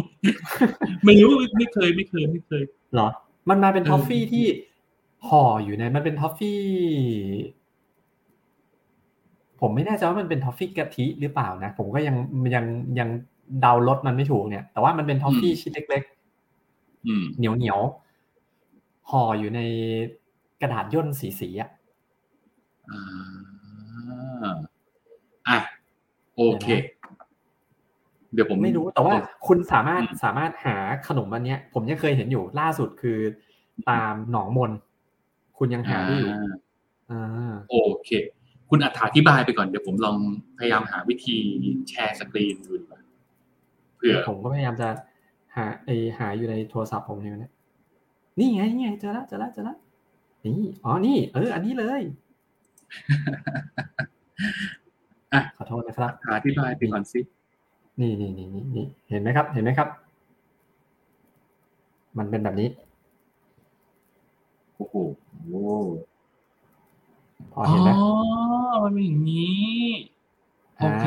[1.06, 2.64] ไม่รู้ไม่เคยไม่เคยไม่เคย
[2.96, 3.08] หรอ
[3.50, 4.46] มันมาเป็นทอฟฟี่ที่
[5.28, 6.62] ห่ออยู่ในมันเป็นทอฟฟี่
[9.60, 12.16] ผมไม่แน่ใจว่ามันเป็นทอฟฟี่กะทิหรือเปล่านะ ผมก็ยัง
[12.56, 12.66] ยัง
[13.00, 13.10] ยัง
[13.62, 17.80] เดารสมันไม่ถูกเนี่ย แต่ว่ามันเป็นทอฟฟี่ชิ้นเล็กๆเหนียวเหนียว
[19.10, 19.60] ห่ออยู่ใน
[20.62, 21.70] กระดาษย่นสีสีอะ
[25.48, 25.58] อะ
[26.36, 26.66] โอเค
[28.34, 29.16] เดี๋ยวผมไม่รู้แต่ว่า
[29.48, 33.20] คุณสามารถสามารถหาขนมอันนี้ผมยังเคยเห็นอยู่ล่าสุดคือ
[33.90, 34.72] ตามหนองมน
[35.58, 36.32] คุณยังหาได้อยู่
[37.12, 38.12] อ่าโอเค
[38.70, 40.18] คุณอธิบายไปก่อนเดี๋ยวผมลอง
[40.58, 41.38] พยายามหาวิธี
[41.90, 42.74] แชร์สกรีนดู
[43.96, 44.90] เผื่อผมก็พยายามจะ
[45.56, 47.52] หาไอหาอยู่ในโทรศัพท์ผมเนี่ย
[48.40, 49.78] นี่ไงนี่ไงเจอแล้วเจอแล้วเจอแล้ว
[50.46, 52.02] นี่อ๋อนี่ เออ อันนี้เลย
[55.34, 57.20] อะขอโทษนะครับอธิบายไปก่อนสิ
[58.00, 59.90] นี่นี่นี่นี่นี่เห็นไหมครับ เห็นไหมครับ
[62.18, 62.70] มันเป็นแบบนี้
[64.76, 64.96] โอ้โห
[67.54, 68.10] พอเห็นไหมอ๋อ
[68.84, 69.86] มันเป็นอย่างนี้
[70.80, 71.06] โอเค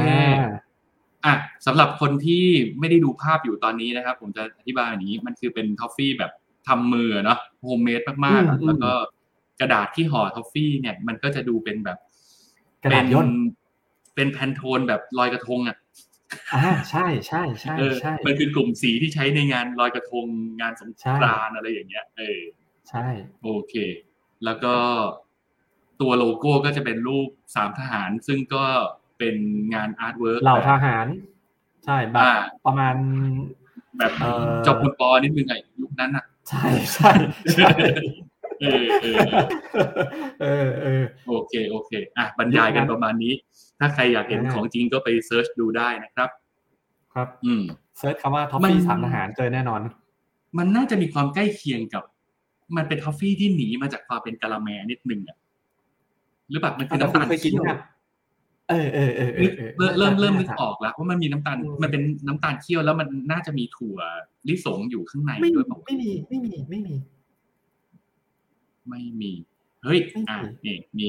[1.24, 1.34] อะ
[1.66, 2.44] สำหรับคนที่
[2.78, 6.32] ไม่ได้ดูภาพอยู่ตอนนี้นะครับ ผมจะอธิบายอย่างนี้มันคือเป็นทอฟฟี่แบบ
[6.68, 8.90] ทำมือเนาะ homemade มากๆ แล้วก็
[9.60, 11.98] กระดาษที่ห่อทอฟฟี่เนี่ย มันก็จะดูเป็นแบบ
[12.82, 13.28] กระดาษย่น
[14.14, 15.76] เป็น Pantone แบบลอยกระทงอะ
[16.54, 20.26] อ่าใช่ใช่ใช่ใช่มันคือกลุ่มสีที่ใช้ในงานลอยกระทง
[20.60, 22.40] งานสงกรานต์อะไรอย่างเงี้ย เออ
[22.88, 23.06] ใช่
[23.42, 23.74] โอเค
[24.44, 24.74] แล้วก็
[26.00, 28.64] ตัวโลโก้ก็จะเป็นรูปสามทหาร ซึ่งก็
[29.18, 29.36] เป็น
[29.74, 31.06] งานอา artwork เหล่าทหาร
[31.84, 32.22] ใช่แบบ
[32.66, 32.94] ประมาณ
[33.98, 34.12] แบบ
[34.66, 37.10] จบคุณปอนิดนึงไงยุคนั้นอะ ใช่ใช่
[37.54, 37.70] ใช่
[38.60, 39.18] เออเออ
[40.40, 43.32] เออเออโอเคโอเค อะบรรยายกันประมาณนี้
[43.78, 46.30] ถ้าใครอยากเห็นอ่าของจริงก็ไป search ดูได้นะครับ
[47.14, 47.62] ครับ อืม
[47.98, 49.80] search คำว่าทอฟฟี่สามทหารเจอแน่นอน
[50.58, 52.04] มันน่าจะมีความใกล้เคียงกับ
[52.76, 55.36] มันเป็นทอฟฟี่ที่หนีมาจากความเป็นกะละแมนิดนึงอะ
[56.48, 57.78] หรือแบบมันคือแต่คุณเคยกินน้ำตาลเคี่ยวป่ะ
[58.70, 63.98] เออเออเออนึกออกเออเริ่มเริ่มเริ่มนึกน่าจะอออกแล้วว่ามันมีน้ำตาลอืมมันเป็นน้ำตาลเคี่ยวแล้วมันน่าจะมีถั่ว
[64.48, 66.94] ลิสงอยู่ข้างในไม่มีด้วยเปล่าไม่มีไม่มีไม่มี
[68.88, 69.32] ไม่มี
[69.84, 71.08] เฮ้ยไม่มีอะนี่มี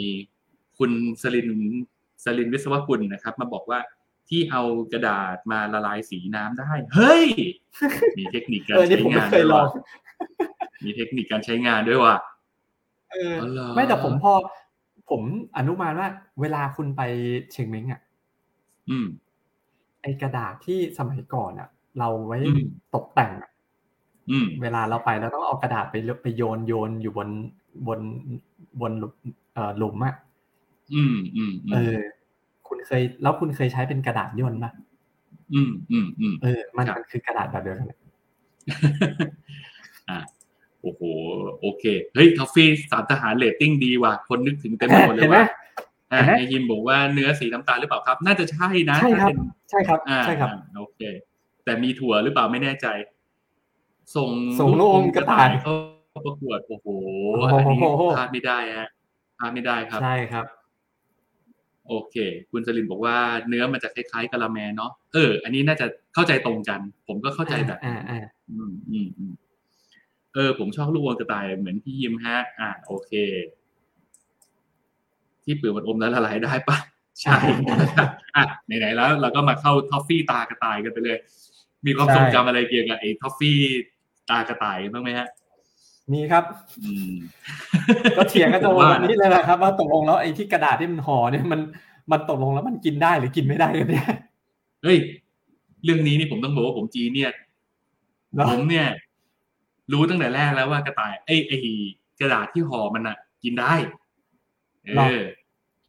[0.78, 1.50] คุณสลิน
[2.24, 3.80] สลินวิศวกุลนะครับ มาบอกว่า
[4.30, 7.26] ที่เอากระดาษมาละลายสีน้ำได้ เฮ้ย
[8.18, 9.68] มีเทคนิคการเออนี่ใช้ผมงานเคด้วยยลอว่ะง
[10.86, 12.16] มีเทคนิคการใช้งานด้วยว่ะ
[13.12, 14.34] เอออ๋อเหรอไม่แต่ผมพอ
[15.10, 15.22] ผม
[15.58, 16.10] อนุมานว่า
[16.42, 17.02] เวลาคุณไป
[17.52, 18.02] เชียงเม้งอะ
[18.90, 19.08] อืม
[20.02, 22.64] ไอกระดาษที่สมัยก่อนอะ เราไว้อืม
[22.96, 23.50] ตกแต่งอะ
[24.32, 27.30] อืมเวลาเราไปเราต้องเอากระดาษไปเลไปโยนโยนอยู่บน
[27.88, 28.00] บน
[28.82, 29.14] บนหลุม
[29.54, 30.16] เอ่อหลุมอะ
[30.94, 31.98] อืมอืมอืมเออ
[32.68, 34.72] คุณเคย แล้วคุณเคยใช้เป็นกระดาษย่นป่ะ
[35.54, 37.98] อืมอืมอืมเออ มันครับมันคือกระดาษแบบเดียวกันเลย
[40.10, 40.20] อะ
[40.82, 41.02] โอ้โห
[41.62, 41.84] โอเค
[42.16, 45.46] เฮ้ยทอฟฟี่สามทหารเรตติ้งดีว่ะ คนนึกถึงเต็มไปหมดเลเห็นไหมว่ะ
[46.12, 49.38] อะเห็นไหมไอยิมบอกว่าเนื้อสีน้ำตาลหรือเปล่าครับ น่าจะใช่นะ ใช่ครับถ้าเป็น
[49.70, 51.00] ใช่ครับอ่าใช่ครับอ่าโอเค
[51.64, 52.88] แต่มีถั่วหรือเปล่าไม่แน่ใจ
[54.16, 55.74] ส่งส่งลูกอมกระต่ายเข้า
[56.26, 56.88] ประกวด โอ้โห
[57.34, 58.90] โอ้อันนี้โหพลาดไม่ได้ฮะ
[59.40, 60.46] พลาดไม่ได้ครับ ใช่ครับ
[61.88, 62.16] โอเค
[62.52, 63.16] คุณสลินบอกว่า
[63.48, 69.34] เนื้อมันจะคล้ายๆกะละแมเนาะเออ อันนี้น่าจะเข้าใจตรงกัน ผมก็เข้าใจแบบอ่านี้อ่าอืมอืมอืม
[70.34, 73.12] เออ ผมชอบลูกวัวกระต่ายเหมือนพี่ยิมฮะ อ่าโอเค
[75.44, 76.78] ที่เปลือกมันอมแล้วละลายได้ปะ
[77.22, 77.38] ใช่
[78.36, 81.18] อะไหนๆแล้วเราก็มาเข้าทอฟฟี่ตากระต่ายกันไปเลย
[81.86, 83.60] มีความทรงจำอะไรเกี่ยวกับไอ้ทอฟฟี่
[84.30, 85.28] ตากระต่ายบ้างไหมฮะ
[86.14, 86.44] มีครับ
[86.84, 87.14] อืม
[88.18, 91.62] ก็เถียงกันตรงผมว่าวันนี้เลยนะครับ ว่าตกลงแล้วไอ้ที่กระดาษที่มันห่อเนี่ยมัน
[92.12, 94.08] มันตกลงแล้วมันกินได้หรือกินไม่ได้กันเนี่ย
[94.84, 94.98] เฮ้ย
[95.84, 97.32] เรื่องนี้นี่ผมต้องบอกว่าผมจีเนี่ย
[98.34, 98.88] เนอะผมเนี่ย
[99.92, 101.58] รู้ตั้งแต่แรกแล้วว่ากระต่ายไอ้ไอ้
[102.20, 103.74] กระดาษที่ห่อมันอะกินได้
[104.86, 105.22] เออ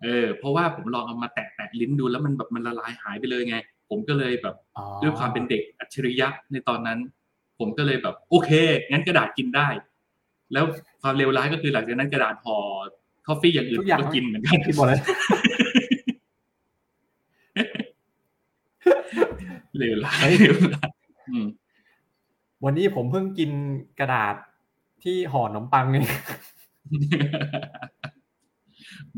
[0.02, 3.56] เออ เพราะว่าผมลองเอามาแตะแตะลิ้นดูแล้วมันแบบมันละลายหายไปเลยไง
[3.88, 6.98] ผมก็เลยแบบอ๋อด้วยความเป็นเด็กอัจฉริยะในตอนนั้น
[7.58, 8.50] ผมก็เลยแบบ โอเค
[8.90, 9.68] งั้นกระดาษกินได้
[10.52, 10.64] แล้ว
[11.02, 12.58] ความเลวร้ายก็คือหลังจากนั้นกระดาษห่อ
[13.26, 15.00] คอฟฟี่อย่างอื่นทุกอย่างก็กินเหมือนกันกินหมดเลย
[19.78, 20.88] เลวร้ายเฮ้ยเลวร้าย
[21.30, 21.46] อืม
[22.64, 23.50] วันนี้ผมเพิ่งกิน
[24.00, 24.34] กระดาษ
[25.04, 25.96] ที่ห่อขนมปังไง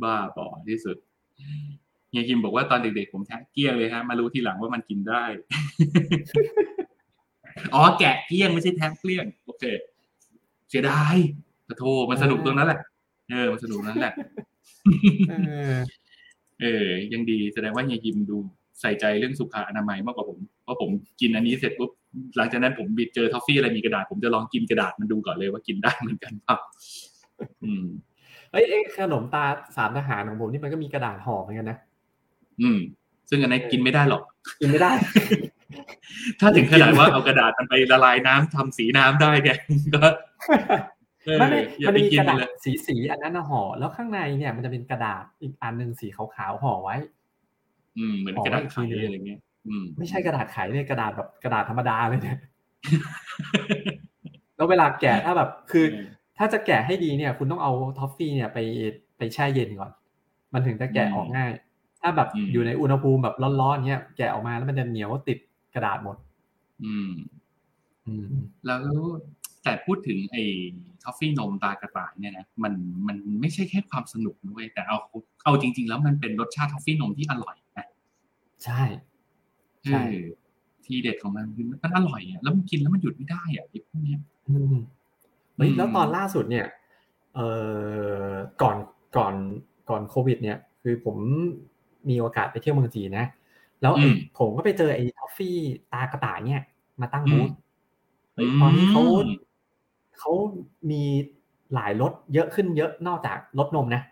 [0.03, 0.97] บ้าบอที่สุด
[2.11, 5.25] เฮียคิมบอกว่าตอนเด็กๆผมแทะเกลี้ยงเลยฮะ มารู้ทีหลังว่ามันกินได้
[7.75, 9.65] อ๋อแกะเกลี้ยงไม่ใช่แทะเกลี้ยง โอเค
[10.71, 11.15] เสียดาย
[11.65, 12.81] แต่โทมันสนุกตรงนั้นแหละ
[13.31, 14.15] เออ มันสนุกตรงนั้นแหละ
[15.31, 15.35] เอ
[15.73, 15.75] อ
[16.61, 18.39] เออ ยังดีแสดงว่าเฮียคิมดู
[18.81, 21.91] ใส่ใจเรื่องสุขอนามัยมากกว่าผม เพราะผมกินอันนี้เสร็จปุ๊บ
[22.37, 26.57] หลังจากนั้นผมบิดเจอทอฟฟี่อะไรมีกระดาษ ผมจะลองกินกระดาษมันดูก่อนเลยว่ากินได้เหมือนกันเปล่า
[27.65, 27.85] อืม
[28.53, 29.45] เอ้ยเอ้ยขนมตา
[29.77, 31.79] สามทหารของผมนี่มันก็มีกระดาษห่อเหมือนกันนะ
[32.61, 32.79] อืม
[33.31, 34.23] ซึ่งอันนั้นกินไม่ได้หรอก
[34.61, 34.93] กินไม่ได้
[36.41, 39.49] ถ้าถึงขนาดว่าเอากระดาษมันไปละลายน้ำทำสีน้ำได้แก
[39.95, 40.30] ก็เออ
[41.39, 46.97] ไม่ไม่อย่ามันไปมีกินกระดาษเลยสีสีอันนั้นน่ะห่อแล้วข้างในเนี่ย มันจะเป็นกระดาษอีกอันหนึ่งสีขาวๆห่อไว้
[47.99, 52.39] อืมเหมือนอ๋อกระดาษไขอีกทีนึงอะไรเงี้ยอืมไม่ใช่กระดาษไขเลยกระดาษแบบกระดาษธรรมดาเลยเนี่ย
[54.57, 56.07] แล้วเวลาแกะถ้าแบบคืออืม
[56.39, 58.59] ถ้าจะแกะให้ดีเนี่ย คุณต้องเอาทอฟฟี่เนี่ยไป
[59.19, 59.91] ไปแช่เย็นก่อน
[60.53, 61.51] มันถึงจะแกะออกง่าย
[62.01, 65.39] ถ้าแบบอืมอยู่ในอุณหภูมิแบบร้อนๆเนี่ยแกะออกมาแล้วมันจะเหนียวติด
[65.75, 66.17] กระดาษหมด
[66.85, 67.11] อืม
[68.07, 68.27] อืม
[68.67, 68.79] แล้ว
[69.65, 70.43] แต่พูดถึงไอ้
[71.03, 72.73] ทอฟฟี่นมตรากระต่ายเนี่ยนะมัน
[73.09, 74.99] มันไม่ใช่แค่ความสนุกนะเว้ยแต่เอา
[75.45, 77.87] เอาจริง ๆ แล้วมันเป็นรสชาติทอฟฟี่นมที่อร่อยนะ
[78.65, 78.83] ใช่
[79.85, 80.29] ใช่เออ
[80.85, 84.75] ทีเด็ดของมันคือมันอร่อยอะแล้วมันกินแล้วมันหยุดไม่ได้อะไอ้พวกเนี้ยอืม
[85.57, 86.67] เฮ้ยอืมแล้วตอนล่าสุดเนี่ย
[87.35, 87.49] เอ่
[88.25, 88.31] อ
[88.63, 88.77] ก่อน
[89.17, 89.35] ก่อน
[89.91, 91.17] ก่อนโควิด เนี่ย คือผม
[92.09, 93.27] มีโอกาสไปเที่ยวเมืองจีนนะ
[93.83, 95.57] แล้วไอ้ผมก็ไปเจอไอ้ทอฟฟี่
[95.93, 96.63] ตากระต่ายเนี่ย
[97.01, 97.51] มาตั้งบูธ
[98.35, 99.31] เฮ้ยตอนนี้เขาอืม
[100.21, 100.33] เขา
[100.91, 101.03] มี
[101.75, 104.03] หลายรสเยอะขึ้นเยอะนอกจากรสนมนะ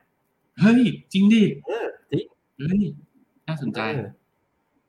[0.60, 2.24] เฮ้ย จริงดิเออจริง
[2.58, 2.80] เฮ้ย
[3.46, 4.08] น่าสนใจเออ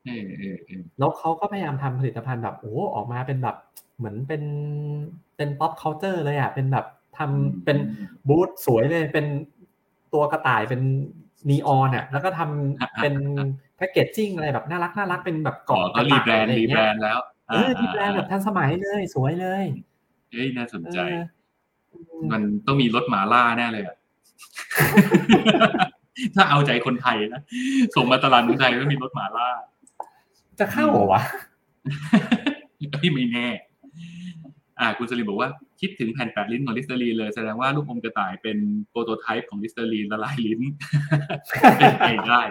[0.05, 3.57] เออเออเออแล้วเขาก็พยายามทำผลิตภัณฑ์แบบโอ้ออกมาเป็นแบบ
[3.97, 4.43] เหมือนเป็น
[5.37, 6.85] เป็น pop culture เลยอะเป็นแบบ
[7.17, 7.77] ทำเป็น
[8.27, 9.25] บูธสวยเลยเป็น
[10.13, 10.81] ตัวกระต่ายเป็น
[11.49, 13.15] นีออนอะแล้วก็ทำเป็น
[13.75, 19.63] packaging อะไรแบบน่ารักน่ารักเป็นแบบกก่ล่อองก็รีแบรนด์อะไรอย่างแบรเงี้ย รีแบรนด์แล้วเออรีแบรนด์แบบทันสมัยเลยสวยเลย
[20.31, 21.23] เฮ้ยน่าสนใจเออ
[22.31, 23.97] มันต้องมีรสหมาล่าแน่เลยอะ
[26.35, 27.41] ถ้าเอาใจคนไทยนะ
[27.95, 29.49] ส่งมาตลาดเมืองไทยต้องมีรสหมาล่า
[30.59, 31.21] จะเข้าเหรอวะ
[33.01, 33.47] พี่ไม่แน่
[34.79, 35.49] อ่า คุณสลิมบอกว่า
[35.81, 38.57] คิดถึงแผ่นแปะลิ้นของลิสเตอรีนเลยแสดงว่าลูกอมกระต่ายเป็น
[38.89, 40.61] prototype ของลิสเตอรีนละลายลิ้น
[41.79, 42.41] เป็นไปได้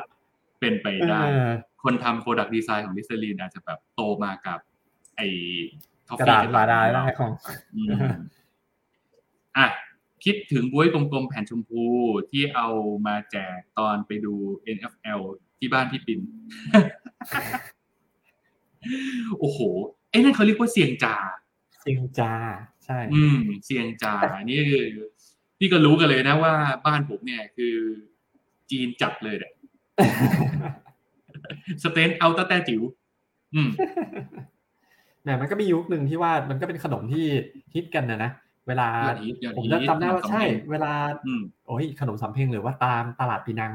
[0.61, 1.51] เป็นไปได้เออ
[1.85, 4.59] คนทำโปรดักต์ดีไซน์ของลิสเตอรีนอาจจะแบบโตมากับ
[5.17, 5.33] ไอ้ท
[5.83, 7.31] อฟ กระฟี่ดาษบาดาได้ของ
[7.75, 7.88] อืม
[9.57, 9.66] อะ
[10.25, 11.85] คิดถึงบวยกลมๆแผ่นชมพู
[12.31, 12.68] ที่เอา
[13.07, 14.35] มาแจกตอนไปดู
[14.77, 15.21] NFL
[15.59, 16.21] ที่บ้านพี่ปิน
[19.40, 19.59] โอ้โห
[20.11, 21.16] ไอ้นั่นเขาเรียกว่าเสียงจ่า
[21.85, 22.33] จริงจ้า
[22.85, 24.14] ใช่ อืม เสียงจ่า
[24.51, 24.85] นี่คือ
[25.59, 26.55] พี่ก็รู้กันเลยนะว่า
[26.87, 27.75] บ้านผมเนี่ยคือ
[28.71, 29.53] จีนจัดเลยเนี่ย
[31.83, 32.83] สเตนเอาตะแต่จิ๋ว
[33.55, 33.71] อืม
[35.24, 37.26] แต่มันก็มียุคหนึ่งที่ว่ามันก็เป็นขนมที่
[37.74, 38.31] ฮิตกันนะนะ
[38.68, 40.92] เวลายอดฮิตยอดผมฮิตจะจำได้ว่าใช่ขนมสำเพ็งเวลา
[41.26, 43.72] อืมโอ้ยขนมสำเพ็งหรือว่าตามตลาดปีนัง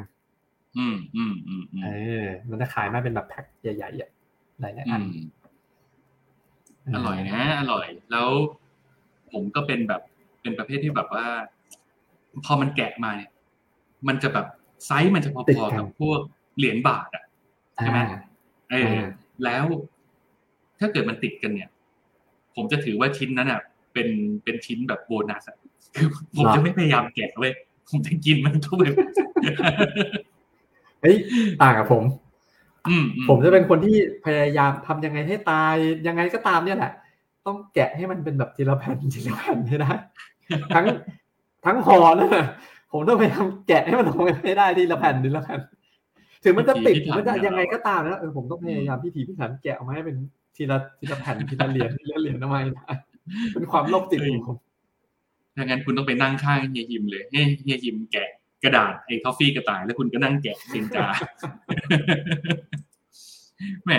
[0.78, 1.88] อืมอืมอืมอืมเอ
[2.24, 4.10] อ มันจะขายมาเป็นแบบแพ็คใหญ่ๆอะ
[4.60, 5.28] หลายๆอันอืม
[6.96, 8.30] อร่อยนะ อร่อย แล้ว
[9.32, 10.02] ผมก็เป็นแบบ
[10.42, 11.26] เป็นประเภทที่แบบว่า
[12.46, 13.32] พอมันแกะมาเนี่ย
[14.08, 14.48] มันจะแบบ
[14.86, 16.20] ไซส์มันจะพอๆกับพวก
[16.58, 17.24] เหรียญบาทอะ
[17.76, 18.20] ใช่ไหมอ่า
[18.72, 19.04] เอออ
[19.44, 19.66] แล้ว
[20.84, 21.70] ถ้าเกิดมันติดกันเนี่ย
[22.56, 23.62] ผมจะถือว่าชิ้นนั้นอะ
[23.94, 24.08] เป็น
[24.44, 25.58] เป็นชิ้นแบบโบนัสอะ
[25.96, 27.54] คือผมจะไม่พยายามแกะเว้ย
[27.90, 28.96] ผมจะกินมันทุกแบบ
[31.02, 31.16] เฮ้ย
[31.62, 32.04] ต่างกับผม
[32.88, 35.76] อืมอืผมจะเป็นคนที่พยายามทำยังไงให้ตาย
[36.08, 36.92] ยังไงก็ตามเนี่ยแหละ
[37.46, 39.92] ต้องแกะให้มันเป็นแบบทีละแผ่นทีละแผ่นให้ได้
[40.76, 40.86] ทั้ง
[41.66, 42.48] ทั้งห่อนั่นน่ะ
[42.92, 45.60] ผมต้องพยายามแกะให้มันออกมาให้ได้ทีละแผ่นทีละแผ่น
[46.44, 50.18] ถึงมันจะติดมันจะยังไงก็ตามนะเออผมต้องพยายามพิถีพิถันแกะออกมาให้เป็น
[50.56, 52.88] ทีละทีละแผ่นทีละเหรียญทีละเหรียญออกมาให้ได้
[53.54, 54.58] เป็นความโลภติดของผม
[55.56, 58.30] ถ้างั้นคุณต้องไปนั่งข้างเฮียยิมเลยให้เฮียยิมแกะ
[58.64, 61.06] กระดาษไอ้ทอฟฟี่กระต่าย แล้วคุณก็นั่งแกะเซนจา
[63.86, 63.92] แหม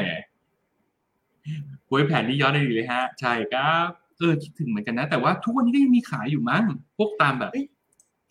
[1.88, 3.88] หวยแผ่นนี้ย้อนได้ดีเลยฮะ ใช่ครับ
[4.18, 6.64] เออคิดถึงเหมือนกันนะ แต่ว่าทุกวันนี้ก็ยังมีขายอยู่มั้ง
[6.98, 7.66] พวกตามแบบเอ้ย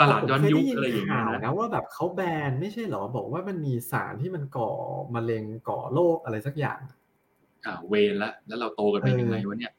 [0.02, 4.72] ตลาดย้อนยุคอะไรอย่างผมเคเงี้ยได้นข่าวนะนะว่าแบบเขาแบนไม่ใช่เหรอบอกว่ามันมีสารที่มันก่อ
[5.16, 6.80] มะเร็งก่อโรคอะไรสักอย่าง
[7.66, 9.74] อ่าเวรละแล้วเราโตกันไปยังไงวะเนี่ย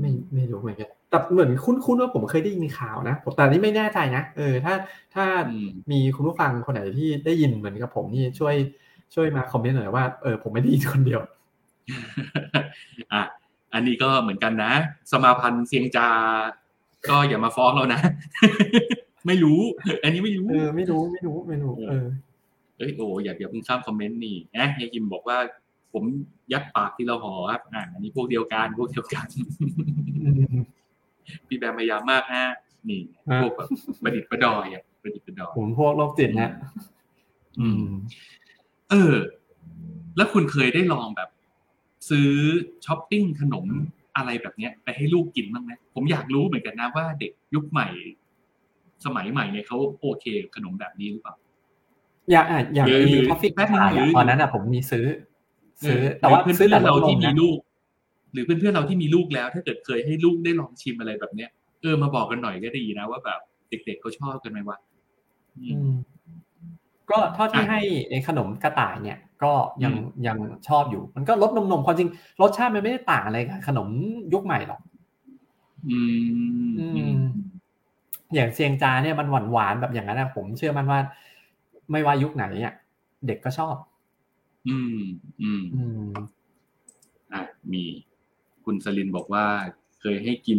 [0.00, 4.74] ไม่ไม่รู้เหมือนกันแต่เหมือนคุ้นๆว่าผมเคยได้ยินข่าวนะผมแต่อันนี้ไม่แน่ใจนะเออ ถ้า
[5.14, 8.54] ถ้าอืมมีคุณผู้ฟังคนไหนที่ได้ยินเหมือนกับผมนี่ช่วย
[9.14, 11.20] ช่วยมาคอมเมนต์หน่อยว่าเออผมไม่ได้ยินคนเดียว
[13.12, 13.22] อะ
[13.74, 14.72] อันนี้ก็เหมือนกันนะ
[15.12, 16.08] สมาพันธ์เสียงจา
[17.08, 18.00] ก็อย่ามาฟ้องเรานะ
[19.26, 19.60] ไม่รู้
[20.02, 22.06] อันนี้ไม่รู้เออไม่รู้ไม่รู้ไม่รู้ เออ
[22.78, 25.38] เอ้ยโอ้อย่าอย่าเพิ่งข้ามคอมเมนต์นี่นะเฮียยิมบอกว่า
[25.92, 26.04] ผม
[26.52, 29.26] ยัดปากที่เราหอครับอ่าอันนี้พวกเดียวกันพวกเดียวกัน
[31.48, 32.44] พี่แบมพยายามมากฮะ
[32.88, 33.68] นี่ฮะพวกแบบ
[34.02, 36.52] ประดิษฐ์ประดอยอะประดิษฐ์ประดอยผมพวกโรคจิตนะ
[37.60, 37.84] อืม
[38.90, 39.14] เออ
[40.16, 41.30] แล้วคุณเคยได้ลองแบบ
[42.10, 42.30] ซื้อ
[42.86, 43.66] ช้อปปิ้งขนม
[44.16, 47.88] อะไรแบบเนี้ย ไปให้ลูกกินบ้างไหมผมอยากรู้เหมือนกันนะว่าเด็กยุคใหม่
[49.04, 51.34] สมัยใหม่เนี่ยเขาโอเคกับขนมแบบนี้หรือเปล่า
[52.30, 55.04] อย่างอะอย่างหรือมีหรือทอฟฟี่แป๊บนึงขายหรือตอนนั้นอะผมมีซื้อ
[55.86, 57.58] ซื้อเแต่ว่าหรือซื้อเพื่แต่อนๆเราที่มีนะลูก
[58.32, 61.50] หรือเพื่อนๆเราที่มีลูกแล้ว ถ้าเกิดเคยให้ลูกได้ลองชิมอะไรแบบเนี้ย
[61.82, 63.40] เออมาบอกกันหน่อยก็ดีนะว่าแบบ
[63.70, 64.78] เด็กๆเขาชอบกันไหมวะ
[65.58, 65.92] อือืมม
[67.10, 69.52] ก็เท่าที่อะให้ไอ้ขนมกระต่ายเนี่ย ก็
[69.84, 70.38] ยังอืมยัง
[70.68, 72.08] ชอบอยู่ มันก็รสนมนมๆความจริง
[72.40, 73.88] รสชาติมันไม่ได้ต่างอะไรกับขนม
[74.32, 74.80] ยุคใหม่หรอก
[75.88, 75.98] อื
[76.70, 77.14] มอืมอืม
[78.34, 81.00] อย่างเซียงจาเนี่ยมันหวานหวานๆแบบอย่างนั้นนะผมเชื่อมันว่า
[81.90, 82.74] ไม่ว่ายุคไหนอะ
[83.26, 83.74] เด็กก็ชอบ
[84.68, 85.00] อืม
[85.42, 86.10] อืม อืม
[87.32, 87.42] อะ
[87.72, 87.84] มี
[88.64, 89.44] คุณสลินบอกว่า
[90.00, 90.58] เคยให้กิน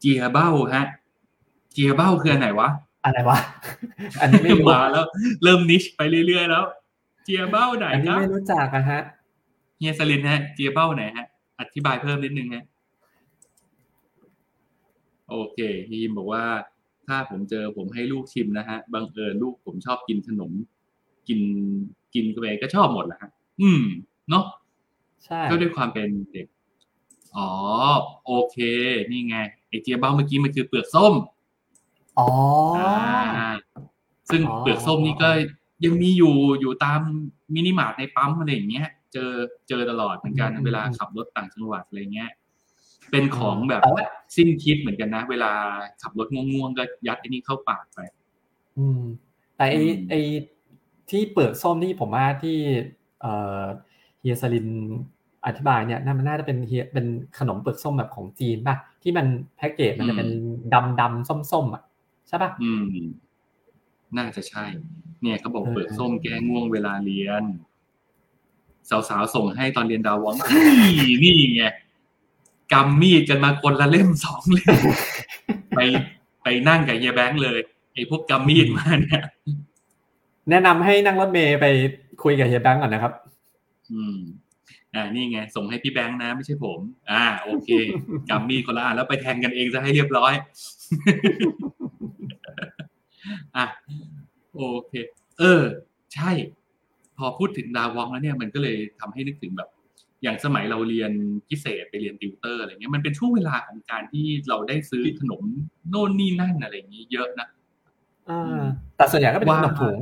[0.00, 0.84] เจียเบ้าฮะ
[1.72, 2.68] เจียเบ้าคืออันไหนวะ
[3.04, 3.38] อะไรวะ
[4.20, 5.04] อันนี้ไม่รู้มาแล้ว
[5.42, 6.64] เริ่มนิชไปเรื่อยๆแล้ว
[7.24, 9.00] เจียเบ้าไหนอันคนี้รับไม่รู้จักอะฮะ
[9.78, 11.26] เฮียสลินฮะ เจียเบ้าไหนฮะ
[11.60, 12.64] อธิบายเพิ่มนิดนึงฮะ
[15.30, 15.58] โอเค
[15.90, 16.44] ฮีมบอกว่า
[17.06, 20.52] ถ้าผมเจอผมให้ลูกชิมนะฮะบังเอิญลูกผมชอบกินขนม
[21.28, 21.40] กิน
[22.14, 23.30] กินกาแฟก็ชอบหมดแหละฮะ
[23.60, 23.82] อืม
[24.30, 24.44] เนาะ
[25.24, 26.46] ใช่ก็ด้วยความเป็นเด็ก
[27.36, 27.50] อ๋อ
[28.26, 28.56] โอเค
[29.10, 29.36] นี่ไง
[29.68, 31.14] ไอเจียเบ้าเมื่อกี้มันคือเปลือกส้ม
[32.18, 32.28] อ๋อ
[32.78, 33.50] อ่า
[34.30, 35.30] ซึ่งอ๋อเปลือกส้มนี่ก็
[35.84, 37.00] ยังมีอยู่อยู่ตาม
[37.54, 39.32] มินิมาร์ทในปั๊มอะไรอย่างเงี้ย เจอ
[39.68, 42.30] เจอตลอดเหมือนกันเวลาขับรถต่างจังหวัดอะไรเงี้ย
[43.10, 44.06] เป็นของแบบแต่ว่า
[44.36, 45.52] สิ้นคิดเหมือนกันนะ เวลา
[46.02, 47.98] ขับรถง่วงๆก็ยัดไอ้นี่เข้าปากไป
[48.78, 49.02] อืม
[49.56, 50.14] แต่ไออืมไอ
[51.10, 52.56] ที่เปลือกส้มนี่ผมว่าที่
[53.20, 53.62] เอ่อ
[54.20, 54.68] เฮียสลิน
[55.46, 57.06] อธิบายเนี่ยน่ามันน่าจะเป็นเฮียเป็น
[57.38, 60.28] ขนมเปลือกส้มแบบของจีนป่ะที่มันแพ็กเกจมันจะเป็น
[60.74, 61.82] ดำดำส้มส้มๆอะ
[62.28, 62.86] ใช่ป่ะอืม
[64.16, 64.64] น่าจะใช่
[65.22, 67.44] เนี่ยเขาบอกเออเปลือกส้มแก้ง่วงเวลาเรียน
[69.08, 70.34] สาวๆส่งให้ตอนเรียนดาววอง
[71.00, 71.64] นี่นี่ไง
[72.72, 74.76] กำมีดกันมาคนละเล่มสองเล่ม
[75.76, 75.80] ไป
[76.42, 77.58] ไปนั่งกับเฮียแบงค์เลย
[77.94, 79.22] ไอ้พวกกำมีดมาเนี่ย
[80.50, 81.66] แนะนำให้นั่งรถเมย์ไป
[82.22, 83.12] คุยกับเฮียแบงก์ก่อนนะครับ
[83.92, 84.18] อืม
[84.94, 87.68] อ่านี่ไง ส่งให้พี่แบงค์นะ ไม่ใช่ผม อ่า โอเค
[88.30, 90.32] กำมีดคนละอันแล้วไปแทงกันเองจะให้เรียบร้อย
[93.56, 93.66] อะ
[94.54, 94.92] โอเค
[95.38, 95.62] เออ
[96.14, 96.30] ใช่
[97.18, 99.68] พอพูดถึงดาวองแล้วเนี่ย มันก็เลยทำให้นึกถึงแบบ
[100.22, 101.12] อย่างสมัยเราเรียน
[101.48, 105.42] พิเศษไปเรียนติวเตอร์อะไรเงี้ยมันเป็นช่วงเวลาของการที่เราได้ซื้อขนม
[105.90, 107.48] โน่นนี่นั่นอะไรอย่างนี้เยอะนะ
[108.28, 108.62] อ่า
[108.96, 109.98] แต่ส่วนใหญ่ก็เป็นขนมถุง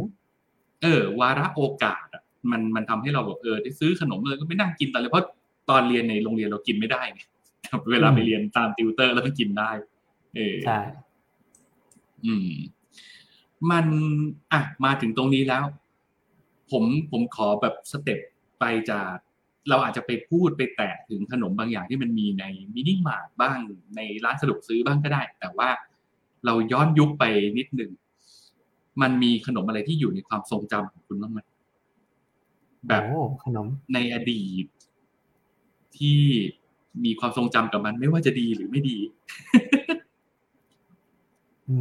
[0.82, 5.26] เออ วาระโอกาสอะมันมันทำให้เราแบบเออได้ซื้อขนมเลยก็ไม่นั่งกินตอนเลยเพราะ
[5.70, 7.22] ตอนเรียนในโรงเรียนเรากินไม่ได้ไง
[7.62, 9.70] แต่เวลาไปเรียนตามติวเตอร์แล้วมันกินได้
[10.36, 10.80] เออใช่
[12.24, 12.50] อืม
[13.70, 13.86] มัน
[14.52, 15.64] อะมาถึงตรงนี้แล้ว
[16.70, 18.18] ผมผมขอแบบสเต็ป
[18.60, 19.14] ไปจาก
[19.68, 23.58] เราอาจจะไปพูดไปแตะถึงขนมบางอย่างที่มันมีในมินิมาร์ทบ้าง
[23.96, 25.68] ในร้านสะดวกซื้อบ้างก็ได้ แต่ว่า
[26.46, 27.24] เราย้อนยุคไป
[27.58, 27.90] นิดหนึ่ง
[29.02, 31.40] มันมีขนมอะไรที่อยู่ในความทรงจำของคุณบ้างไหม
[32.88, 34.66] แบบโอ้ขนมในอดีต
[35.96, 36.18] ที่
[37.04, 38.98] มีความทรงจำกับมัน ไม่ว่าจะดีหรือไม่ดี
[41.68, 41.76] อื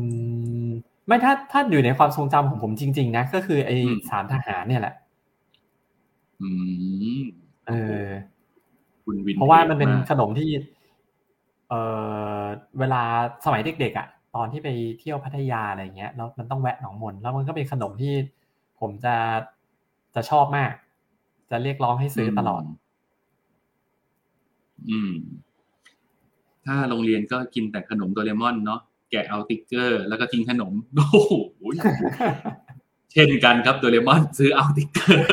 [0.67, 0.69] ม
[1.08, 4.95] ไม่ถ้าถ้าอยู่ในความทรงจำของผมจริง ๆ นะ ก็คือไออืมสามทหารเนี่ยแหละ
[6.41, 6.49] อื
[7.19, 7.23] ม
[7.67, 8.06] เออ
[9.06, 10.49] คุณวินเพราะว่ามันเป็นทจกขนมที่
[11.69, 11.73] เอ
[12.41, 12.43] อ
[12.80, 13.01] เวลา
[13.45, 14.69] สมัยเด็กๆอะ ตอนที่ไป
[15.00, 18.13] เที่ยวพัทยาอะไรเงี้ยแล้วมันต้องแวะหนองมนแล้วมันก็เป็นขนมที่
[18.80, 19.15] ผมจะ
[20.15, 20.71] จะชอบมาก
[21.50, 22.63] จะเรียกร้องให้ซื้อตลอด
[24.89, 25.12] อืม
[26.65, 28.80] ถ้าโรงเรียนก็กินแต่ขนมโดเรมอนเนาะ
[29.12, 31.34] แกะเอาสติ๊กเกอร์ แล้วก็ทิ้งขนมโอ้โห
[33.12, 35.28] เช่นกันครับโดเรมอนซื้อเอาสติ๊กเกอร์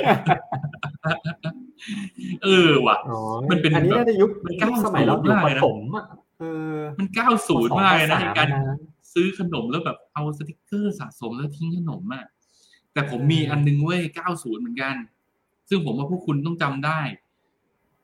[2.44, 6.04] เออว่ะอ๋อมันเป็นอันนี้แบบน่าจะยุคมันยุคสมัยเราอยู่มากปเลยนะฐมอะ
[6.40, 8.76] เออมันเก้าศูนย์มากเลยนะปในสองปสามการนะ
[9.14, 12.24] ซื้อขนมแล้วแบบเอาสติกเกอร์สะสมแล้วทิ้งขนมอะ
[12.92, 14.96] แต่ผมมีอันนึงเว้ยเก้าศูนย์เหมือนกัน
[15.68, 17.00] ซึ่งผมว่าพวกคุณต้องจำได้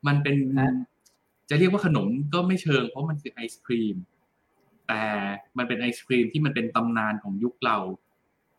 [0.07, 0.71] มันเป็นฮะ
[1.49, 3.95] จะเรียกว่าขนมก็ไม่เชิง เพราะมันคือไอศครีม
[4.87, 5.03] แต่
[5.57, 7.77] มันเป็นไอศครีมที่มันเป็นตำนานของยุคเรา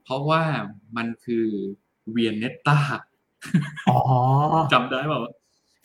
[0.04, 0.42] เพราะว่า
[0.96, 1.46] มันคือ
[2.10, 2.78] เวียนเนตตา
[3.88, 3.98] อ๋อ
[4.72, 5.32] จำได้เปล่าวะ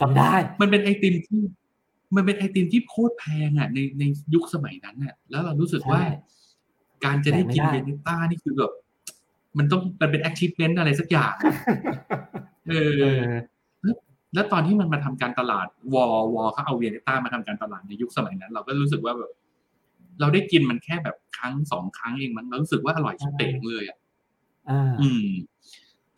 [0.01, 1.41] จำได้ มันเป็นไอติมที่
[2.15, 4.03] มันเป็นไอติมที่โคตรแพงอะในใน
[4.33, 6.09] ยุคสมัยนั้นอะ แล้วเรารู้สึกว่าใช่
[7.05, 8.71] การจะได้กินแบ่เวงไม่ได้นิต้านี่คือแบบ
[9.57, 11.33] มันต้องมันเป็น achievement อะไรสักอย่าง
[12.67, 13.21] เอเอออ
[14.33, 19.31] แล้วตอนที่มันมาทำการตลาดวอวอเขาเอาเวียนิต้ามาทำการตลาดในยุคสมัยนั้น เราก็รู้สึกว่าแบบ
[20.19, 23.97] เราได้กินมันแค่แบบครั้งสองครั้งเองมันเรารู้สึกว่าอร่อยชิบเป๋งเลยอะ
[24.69, 25.27] อ่าอืม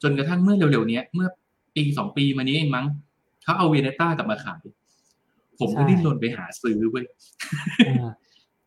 [0.02, 1.28] จนกระทั่งเมื่อเร็วๆเนี้ยเมื่อ
[1.76, 2.86] ปีสองปีมานี้เองมั้ง
[3.44, 4.64] เขาเอาเวียนิต้ากลับมาขาย
[5.60, 7.06] ผมก็ดิ้นรนไปหาซื้อเว้ย
[7.88, 8.10] อ่า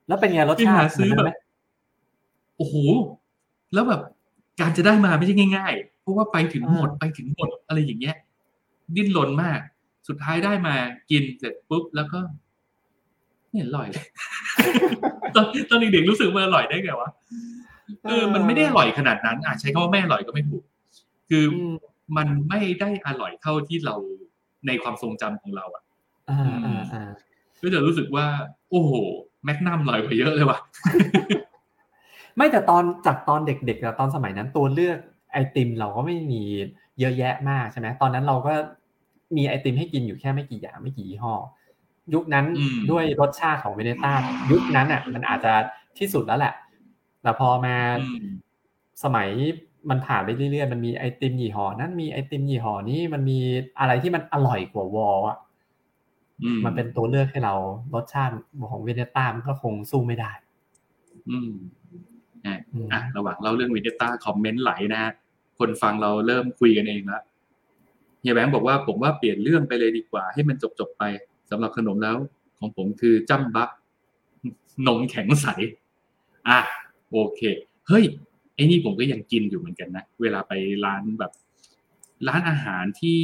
[0.08, 1.30] แล้วเป็นไงรสไปชาหาติซื้อเหมืนแบกันบไหม
[2.56, 2.74] โอ้โห
[3.74, 4.00] แล้วแบบ
[4.60, 8.16] การจะได้มาไม่ใช่ง่ายๆ เพราะว่าไปถึงหมดไปถึงหมดอะไรอย่างเงี้ย
[8.96, 9.60] ดิ้นรนมาก
[10.08, 10.74] สุดท้ายได้มา
[11.10, 12.18] กินเสร็จปุ๊บแล้วก็
[13.48, 14.06] ไม่เห็นอร่อยเลย
[15.34, 17.10] ตอนตอนเด็กๆรู้สึกว่าอร่อยได้ไงวะ
[18.04, 20.62] เออมันไม่ได้อร่อยขนาดนั้นอาจใช้คำว่าไม่อร่อยก็ไม่ถูก
[21.28, 21.74] คืออืม
[22.16, 23.94] มันไม่ได้อร่อยเท่าที่เรา
[24.66, 25.82] ในความทรงจำของเราอะ
[26.30, 27.10] อ่าอ่าอ่า
[27.62, 28.26] ก็จะรู้สึกว่า
[28.70, 28.92] โอ้โห
[29.44, 30.58] แมกนัมอร่อยกว่าเยอะเลยว่ะ
[32.36, 34.98] ไม่แต่ตอนจากตอนเด็กๆอะตอนสมัยนั้นตัวเลือก
[35.32, 36.42] ไอติมเราก็ไม่มี
[37.00, 38.52] เยอะแยะมากใช่ไหมตอนนั้นเราก็
[39.36, 41.34] มีไอติมให้กินอยู่แค่ไม่กี่อย่างไม่กี่ยี่ห้อ
[42.14, 44.12] ยุคนั้นอืมด้วยรสชาติของเวเนต้า
[44.50, 45.52] ยุคนั้นอะ มันอาจจะ
[45.98, 46.54] ที่สุดแล้วแหละ
[47.22, 48.26] แต่พอมาอืม
[49.04, 49.28] สมัย
[49.90, 53.38] มันผ่านไปเรื่อยๆมันมีไอติมยี่ห้อนั้นมีไอติมยี่ห้อนี้มันมี
[53.78, 55.36] อะไรที่มันอร่อยกว่าวอลอะ
[56.42, 57.54] อืมมันเป็นตัวเลือกให้เรา
[57.94, 58.34] รสชาติ
[58.70, 60.32] ของเวเนต้ามันก็คงสู้ไม่ได้
[61.30, 61.50] อืม
[62.46, 62.58] อะ
[62.92, 65.12] อะระหว่างเล่าเรื่องวินเดต้าคอมเมนต์ไหลนะฮะ
[65.58, 67.22] คนฟังเราเริ่มคุยกันเองแล้ว
[68.20, 71.02] เฮียแบงค์บอกว่าผมว่าเปลี่ยนเรื่องไปเลยดีกว่า ให้มันจบจบไป
[71.50, 72.16] สำหรับขนมแล้ว
[72.58, 73.68] ของผมคือจ้ำบัก
[74.86, 75.46] นมแข็งใส
[76.48, 76.60] อะ
[77.12, 77.40] โอเค
[77.88, 78.04] เฮ้ย
[78.54, 80.52] ไอ้นี่ผมก็ยังกินอยู่เหมือนกันนะ เวลาไป
[80.84, 81.32] ร้านแบบ
[82.28, 83.20] ร้านอาหารที่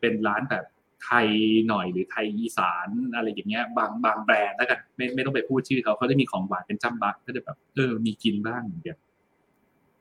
[0.00, 0.64] เป็นร้านแบบ
[1.08, 1.26] ไทย
[1.68, 8.96] หน่อยหรือไทยอีสานอะไรอย่างเงี้ยบางบางแบรนด์แล้วกันไม่ไม่ต้องไปพูดชื่อเขาเขาจะมีของหวานเป็นจ้ำบักก็จะแบบเออมีกินบ้างเหมือนกัน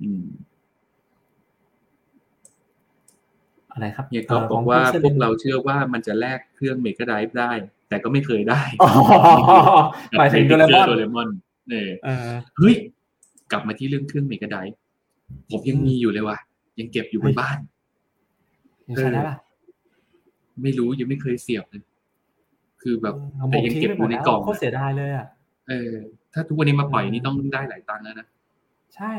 [0.01, 0.25] อืม
[3.71, 7.51] อะไรครับเฮียก็บอกว่าพวกเราเชื่อว่ามันจะแลกเครื่องเมกะไดฟ์ได้
[7.89, 8.61] แต่ก็ไม่เคยได้
[10.17, 11.29] หมายถึงโดเรมอนโดเรมอน
[11.69, 11.89] เนี่ย
[12.57, 12.75] เฮ้ย
[13.51, 14.77] กลับมาที่เรื่องเครื่องเมกะไดฟ์
[15.51, 16.37] ผมยังมีอยู่เลยว่ะ
[16.79, 17.57] ยังเก็บอยู่บนบ้าน
[18.97, 19.17] ใช่ไหม
[20.63, 21.83] ไม่รู้ยังไม่เคยเสียบเลย
[22.81, 23.15] คือแบบ
[23.51, 25.27] แต่ยังเก็บอยู่ในกล่องโคตรเสียดายเลยอะ
[25.69, 25.93] เออ
[26.33, 28.27] ถ้าทุกวันนี้มาปล่อยนี่ต้องได้หลายตังค์แล้วนะ
[28.95, 29.13] ใช่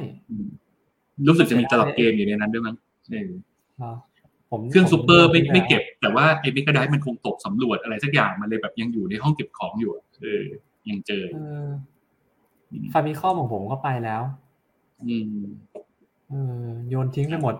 [1.28, 2.76] รู้สึกจะมีตลับเกมอยู่ในนั้นด้วยมั้ง
[3.11, 3.30] เออ
[4.51, 10.43] ผมเครื่องซูเปอร์ไม่ไม่เก็บ แต่ว่าไอ้มิกาไดมันคงตกสำรวจอะไรสักอย่างมันเลยแบบยังอยู่ในห้องเก็บของอยู่ เออ
[10.89, 11.24] ยังเจอ
[12.93, 14.22] ฟามิคอมของผมก็ไปแล้ว
[15.07, 15.43] อืม
[16.28, 17.55] เออโยนทิ้งไปหมด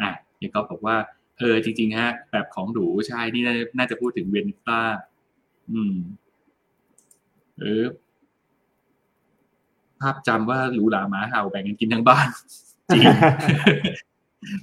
[0.00, 0.96] อะเฮียก็บอกว่า
[1.38, 3.42] เออ จริง ๆ ฮะ แบบของหรูใช่นี่
[3.78, 4.80] น่าจะพูดถึงเวนต้า
[5.70, 5.94] อืม
[7.60, 7.84] เออ
[10.00, 12.28] ภาพจำว่าหรูหราหมาเห่าแบ่งกันกินทั้งบ้าน
[12.94, 13.04] จริง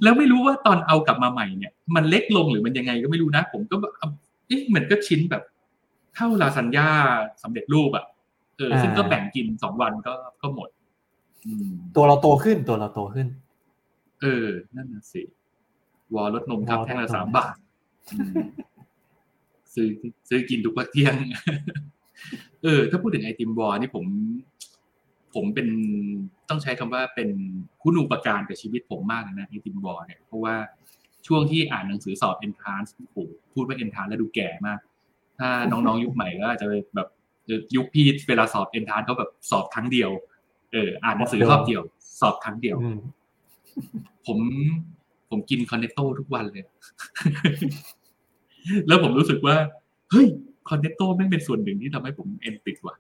[0.04, 3.76] แล้วไม่รู้ว่าตอนเอากลับมาใหม่เนี่ย มันเล็กลงหรือมันยังไงก็ไม่รู้นะ ผมก็
[4.48, 5.44] เอ๊ะมันก็ชิ้นแบบ
[6.16, 6.90] เท่าลาซานญ่า
[7.44, 8.06] สำเร็จรูปอะ
[8.58, 10.70] เออซึ่งก็แบ่งกินสองวันก็ก็หมด
[11.96, 13.28] ตัวเราโตขึ้นตัวเราโตขึ้น
[14.26, 15.22] เออ นั่นน่ะสิ
[16.16, 17.56] วอลดนมครับแท่งละสามบาท
[19.74, 19.90] ซื้อ
[20.30, 21.16] ซื้อกินทุกวันเที่ยง
[22.64, 24.06] เออ ถ้าพูดถึงไอติมวอลนี่ผม
[25.36, 25.68] ผมเป็น
[26.50, 27.30] ต้องใช้คำว่าเป็น
[27.82, 30.56] คุณูปการกับชีวิตผมมากเลยนะไอติมวอลเนี่ย เพราะว่า
[31.28, 34.80] ช่วงที่อ่านหนังสือสอบเอนทรานส์โอ้พูดว่าเอนทรานแล้วดูแก่มาก
[35.40, 37.08] ถ้าน้องๆยุคใหม่ก็อาจจะแบบ
[37.76, 40.10] ยุคพี่เวลาสอบเอนทรานเขาแบบสอบครั้งเดียว
[40.72, 41.82] เออ อ่านหนังสือรอบเดียว
[42.22, 42.78] สอบครั้งเดียว
[44.28, 44.38] ผม
[45.30, 46.64] ผมกินคอนเนตโต้ทุกวันเลย
[48.88, 49.56] แล้วผมรู้สึกว่า
[50.12, 50.28] เฮ้ย
[50.70, 52.96] คอนเนตโต้ไม่เป็นส่วนหนึ่งที่ทำให้ผมเอ็นติดว่ะ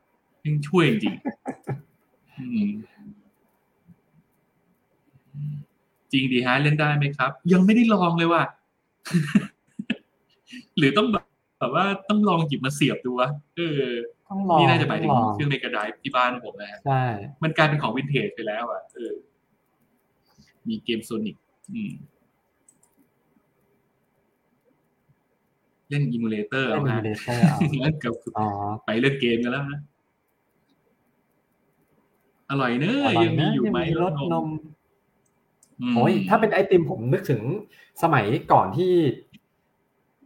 [0.45, 1.15] ยังช่วยจริง
[6.11, 8.43] จริงดีฮะเล่นได้ไหมครับ ยังไม่ได้ลองเลยว่ะ
[10.78, 11.07] หรือต้อง
[11.59, 13.82] แบบว่าต้องลองหยิบมาเสียบดูวะเออ
[14.30, 17.03] ต้องลองนี่น่าจะหมายถึงเครื่องเมกะไดรฟ์ที่บ้านผมนะใช่
[17.43, 19.13] มันกลายเป็นของวินเทจไปแล้วอะเออ
[20.70, 21.38] มีเกมโซนิก
[25.89, 26.99] เล่น emulator เอาฮะ
[27.82, 28.13] แล้วกับ
[28.86, 29.80] ไปเล่นเกมกันแล้วนะ
[32.49, 34.47] อร่อยเนอะยังมีอยู่ไหมรสนม
[35.95, 37.41] โอ้ยถ้าเป็นไอติมผมนึกถึง
[38.03, 38.93] สมัยก่อนที่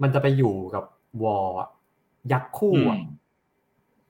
[0.01, 0.83] มันจะไปอยู่กับ
[1.23, 1.49] วอล
[2.31, 2.99] ยักษ์คู่อะ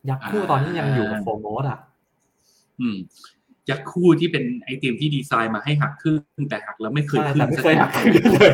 [0.10, 1.80] ยักษ์คู่ตอนที่ยังอยู่กับโฟมอสอะ
[2.82, 2.98] อืม
[3.70, 6.16] ยักษ์คู่ที่เป็นไอเทมที่ดีไซน์มาให้หักขึ้น
[6.50, 8.54] แต่หักแล้วไม่เคยขึ้นไม่เคยหักขึ้นเลย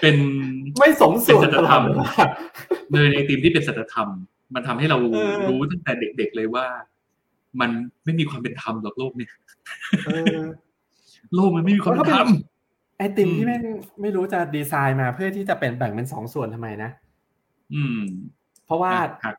[0.00, 0.16] เป็น
[0.78, 1.82] ไม่สมส่วนสัจธรรม
[2.92, 4.08] เลยไอติมที่เป็นสัจธรรม
[4.54, 4.96] มันทำให้เรา
[5.48, 6.66] รู้ตั้งแต่เด็กๆเลยว่า
[7.60, 7.70] มัน
[8.04, 9.32] ไม่มีความเป็นธรรมหรอกโลกเนี่ย
[11.34, 12.28] โลกมันไม่มีความเป็นธรรม
[12.98, 13.64] ไอติมที่แม่ง
[14.00, 16.90] ไม่รู้จะดีไซน์มาเพื่อที่จะเป็นแบ่งเป็นสองส่วนทำไมนะ
[17.74, 18.00] อืม
[18.70, 18.94] เพราะว่า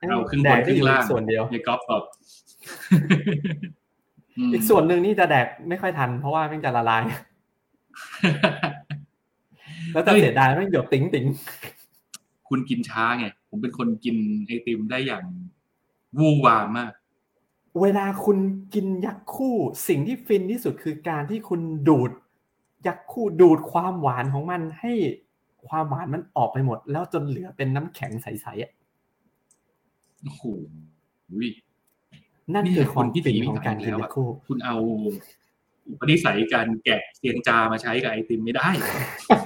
[0.09, 2.03] เอาครึ่งบนครึ่งล่างส่วนเดียวในกอล์ฟแบบ
[4.53, 7.03] อีกส่วนหนึ่งนี่จะแดกไม่ค่อยทัน เพราะว่าแม่งจะละลาย
[9.93, 11.25] แล้วจะเสียดายแม่งหยดติ๋งติ๋ง
[12.49, 14.15] คุณกินช้าไง ผมเป็นคนกิน
[14.47, 15.23] ไอติมได้อย่าง
[16.19, 16.91] วูวามมาก
[17.81, 18.37] เวลาคุณ
[18.73, 19.55] กินยักษ์คู่
[19.87, 22.11] สิ่งที่ฟินที่สุดคือการที่คุณดูด
[22.87, 24.93] ยักษ์คู่ดูดความหวานของมันให้
[25.67, 28.71] ความหวานมันออกไปหมด แล้วจนเหลือเป็นน้ำแข็งใสๆอะ
[30.23, 30.43] โอ้โห
[32.53, 34.75] นั่นคือความพิถีของการกินยักษ์คู่คุณเอา
[35.87, 38.69] อุปนิสัยการแกะเสียงจามาใช้กับไอติมไม่ได้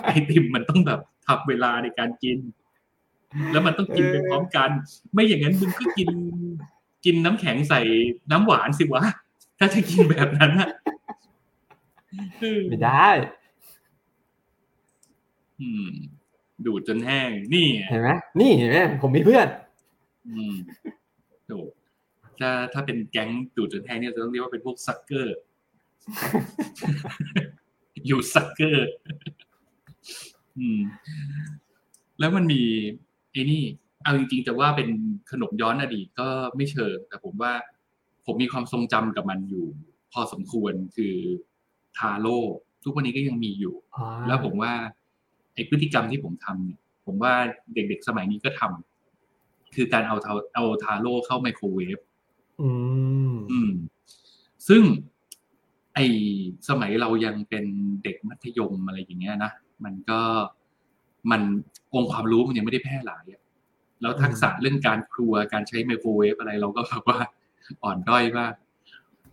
[0.05, 2.37] ไอติมมันต้องแบบทับเวลาในการกิน
[3.51, 4.69] แล้วมันต้องกินไปพร้อมกัน
[5.13, 6.09] ไม่อย่างนั้นมึงก็กิน
[7.05, 7.81] กินน้ำแข็งใส่
[8.31, 9.03] น้ำหวานสิวะ
[9.59, 10.69] ถ้าจะกินแบบนั้นอะ
[12.69, 13.09] ไม่ได้
[15.59, 15.87] อืม
[16.65, 18.09] ดูดจนแห้ง นี่เห็นไหม
[18.39, 19.47] นี่เห็นไหมผมมีเพื่อน
[20.27, 20.55] อืม
[21.49, 21.59] ดู
[22.39, 25.37] ถ้าถ้าเป็นแก๊งดูดจนแห้งเนี่ยจะต้องเรียกว่าเป็นพวกซักเกอร์
[28.07, 28.87] อยู่ซักเกอร์
[30.57, 30.79] อืม
[32.19, 32.61] แล้วมันมี
[33.31, 33.63] ไอ้นี่
[34.03, 34.89] เอาจริงๆแต่ว่าเป็น
[35.31, 37.53] ขนมย้อนอดีตก็ไม่เชิง แต่ผมว่า
[38.25, 39.65] ผมมีความทรงจำกับมันอยู่
[40.13, 41.15] พอสมควรคือ
[41.97, 42.39] ทาโร่
[42.83, 43.75] ทุกวันนี้ก็ยังมีอยู่
[44.27, 44.73] แล้วผมว่า
[45.53, 47.33] ไอ้พฤติกรรมที่ผมทำเนี่ย ผมว่า
[47.73, 48.94] เด็กๆสมัยนี้ก็ทำ
[49.75, 50.15] คือการเอา
[50.55, 51.99] เอาทาโร่เข้าไมโครเวฟ
[52.61, 52.69] อื
[53.31, 53.71] มอืม
[54.67, 54.83] ซึ่ง
[55.95, 55.99] ไอ
[56.69, 57.65] สมัยเรายังเป็น
[58.03, 59.51] เด็กมัธยมอะไรอย่างเงี้ยนะ
[59.83, 60.21] มันก็
[61.31, 61.41] มัน
[61.93, 63.23] องค์ความรู้มันยังไม่ได้แพร่หลาย
[64.01, 67.19] แล้วทักษะเรื่องการครัวการใช้ไมโครเวฟอะไรเราก็แบบว่า
[67.83, 68.53] อ่อนด้อยมาก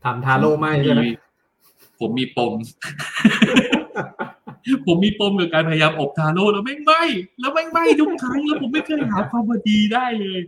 [0.05, 1.05] ทำทาโร่ไหมใช่ไหม
[2.01, 2.53] ผมมีปม
[4.87, 6.93] ผมมีปมกับการพยายามอบทาโร่แล้วไม่งไหม
[7.41, 10.41] แล้วไม่งไหมทุกครั้งแล้วผมไม่เคยหาความพอดีได้เลย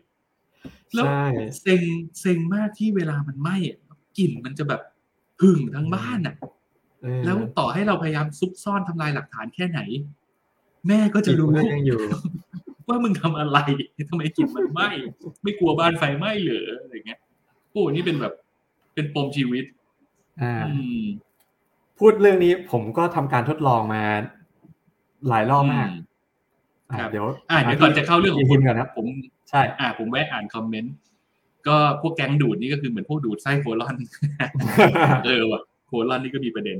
[0.95, 1.25] แล้วใช่
[1.61, 1.83] เซ็ง
[2.21, 3.79] เซ็งมากที่เวลามันไหม้อะ
[4.19, 4.81] กลิ่นมันจะแบบ
[5.41, 6.35] หึ่งทั้งบ้านอะ
[7.03, 9.81] เออแล้วต่อให้เราพยายามซุกซ่อนทำลายหลักฐานแค่ไหน
[10.89, 12.01] แม่ก็จะรู้กลิ่นมันยังอยู่
[12.89, 13.59] ว่ามึงทำอะไร
[14.09, 14.91] ทำไมกลิ่นมันไหม้
[15.43, 17.21] ไม่กลัวบ้านไฟไหม้เหรออะไรเงี้ย
[17.71, 18.35] โอ้นี่เป็นแบบ
[18.95, 19.65] เป็นปมชีวิต
[20.43, 21.03] อ่าอืม
[22.07, 24.03] พูดเรื่องนี้ผมก็ทำการทดลองมา
[25.29, 25.97] หลายรอบมากอื
[26.91, 29.07] อ่าครับเดี๋ยวอ่าเดี๋ยวก่อนจะเข้าเรื่องของคุคุณณก่อนครับผม
[29.51, 30.95] ใช่ อ่า ผมแวะอ่านคอมเมนต์
[31.67, 33.97] ก็พวกแก๊งดูดนี่ก็คือเหมือนพวกดูดไส้โคลอน
[35.27, 36.79] เออว่ะโคลอนนี่ก็มีประเด็น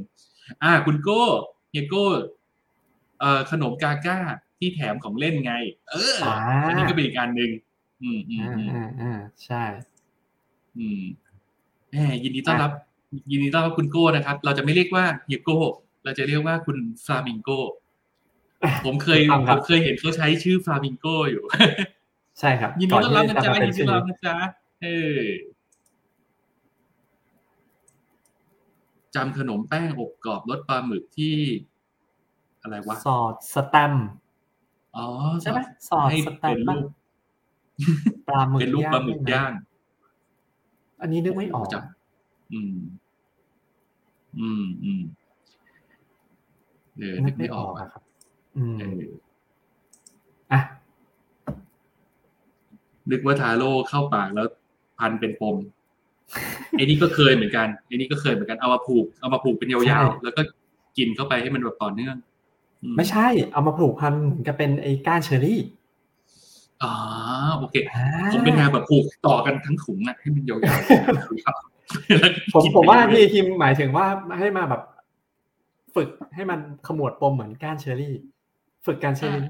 [0.63, 1.23] อ่า คุณโก้
[1.71, 2.07] เฮียโก้
[3.21, 4.19] เอ่อขนมกาก้า
[4.59, 5.53] ที่แถมของเล่นไง
[5.91, 6.35] เอออ่า
[6.69, 7.51] อันนี้ก็เป็นอีกอันหนึ่ง
[8.03, 9.63] อืมอืมอ่าอืมอ่าอ่าใช่
[10.79, 11.01] อืม
[11.93, 12.73] แหมยินดีต้อนรับ
[13.31, 15.59] ยินดีต้อนรับคุณโก้นะครับ เราจะไม่เรียกว่าเฮียโก้
[16.05, 17.51] เราจะเรียกว่าคุณฟลามิงโก
[18.85, 21.45] ผมเคยถูกต้องผครับมเคยเห็นเขาใช้ชื่อฟลามิงโกอยู่
[22.41, 24.37] ใช่ครับ ยินดีต้อนรับนะจ๊ะก่ยินดีที่ต้อนจะรับมาเป็นะจ๊ะ
[24.83, 24.87] เอ
[25.19, 25.21] อ
[29.15, 31.37] จำขนมแป้งอบกรอบรสปลาหมึกที่
[32.63, 34.07] อะไรวะ สอดสแตมป์
[34.97, 35.07] อ๋อ
[35.43, 35.59] ใช่ไหม
[35.89, 36.87] สอดให้สแตเป็มนป์รูป
[38.29, 39.53] ปลาหมึกเป็นรูปปลาหมึกย่าง
[41.01, 41.83] อันนี้นึกไม่ออกจับ
[42.53, 42.75] อืม
[44.39, 45.03] อืมอืม
[46.99, 48.03] เออนึกไม่ออกอะอะครับ
[48.57, 49.03] อืมเออ
[50.53, 50.61] อะ
[53.11, 54.47] นึกว่าทาโร่เข้าปากแล้ว
[54.99, 55.57] พันเป็นปม
[56.71, 60.41] ไอ้นี่ก็เคยเหมือนกันไอ้นี่ก็เคยเหมือนกันเอามาผูกเอามาผูกเป็นยาวๆแล้วก็
[60.99, 62.17] กินเข้าไปให้มันแบบต่อเนื่อง
[62.83, 65.61] อืไม่ใช่ เอามาปลูกพันธุ์เหมือนกับเป็นไอ้ก้านเชอรี่
[66.83, 66.95] อ๋อ
[67.59, 70.67] โอเคอ่าผมเป็นแนวแบบผูกต่อกันทั้งถุงอะให้มันยาวๆ
[71.15, 71.74] แล้ว
[72.53, 74.07] ผมกินผมว่าไปพี่เรื่อยคิมหมายถึงว่า
[74.39, 74.83] ให้มาแบบ
[75.95, 78.15] ฝึกให้มันขมวดปมเหมือนก้านเชอรี่
[78.87, 79.47] ฝึกการเชอรี่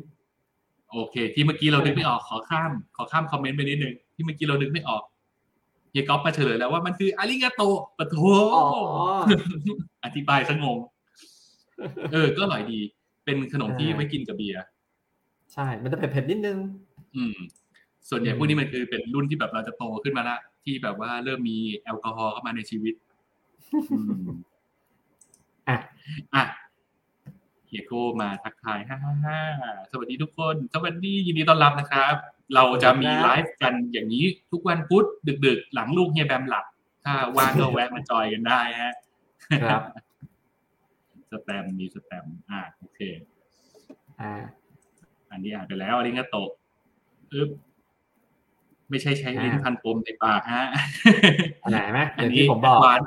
[0.93, 5.03] โอเค ที่เมื่อกี้เรานึกไม่ออกขอข้าม ขอข้ามคอมเมนต์ไปนิดนึงที่เมื่อกี้เรานึกไม่ออก
[5.91, 7.63] เฮียก๊อฟมาเฉลยแล้วว่ามันคืออาริกาโต
[7.99, 8.17] ปะโถ
[8.55, 8.65] อ๋อ
[10.05, 10.79] อธิบายซะงง
[12.13, 12.81] เออ ก็อร่อยดี
[13.25, 14.65] เป็นขนมที่อ่าไว้กินกับเบียร์
[15.53, 16.59] ใช่ มันจะเผ็ดๆนิดนึง
[17.17, 17.37] อืม
[18.09, 22.95] ส่วนใหญ่อืมพวกนี้มันคือเป็นรุ่นที่แบบเราจะโตขึ้นมาละ ที่แบบว่าเริ่มมีแอลกอฮอล์เข้ามาในชีวิต
[23.93, 24.29] อืม
[25.69, 25.77] อะ
[26.35, 26.45] อะ
[27.67, 29.41] เฮียโก้มาทักทายฮ่าฮ่าฮ่า
[29.91, 32.15] สวัสดีทุกคน สวัสดียินดีต้อนรับนะครับ
[32.55, 35.07] เราจะมีไลฟ์กันอย่างนี้ทุกวันพุธ
[35.47, 36.65] ดึก ๆ หลังลูกเฮียแบมหลับ
[37.05, 38.95] ถ้าว่างก็แวะมาจอยกันได้ฮะ
[39.65, 39.83] ครับ
[41.31, 43.01] สแตมป์มีสแตมป์อ่าโอเค
[44.21, 44.33] อ่า
[45.31, 46.51] อันนี้อ่านไปแล้วอันนี้ก็โตะ
[47.33, 47.51] อึ๊บ
[48.95, 50.67] ไม่ใช่ใช้ลิ้นอ่าพันปมในปากฮะ
[51.63, 53.01] อันไหนไหมออันย่างนี้ที่ผมแอบอดกวาน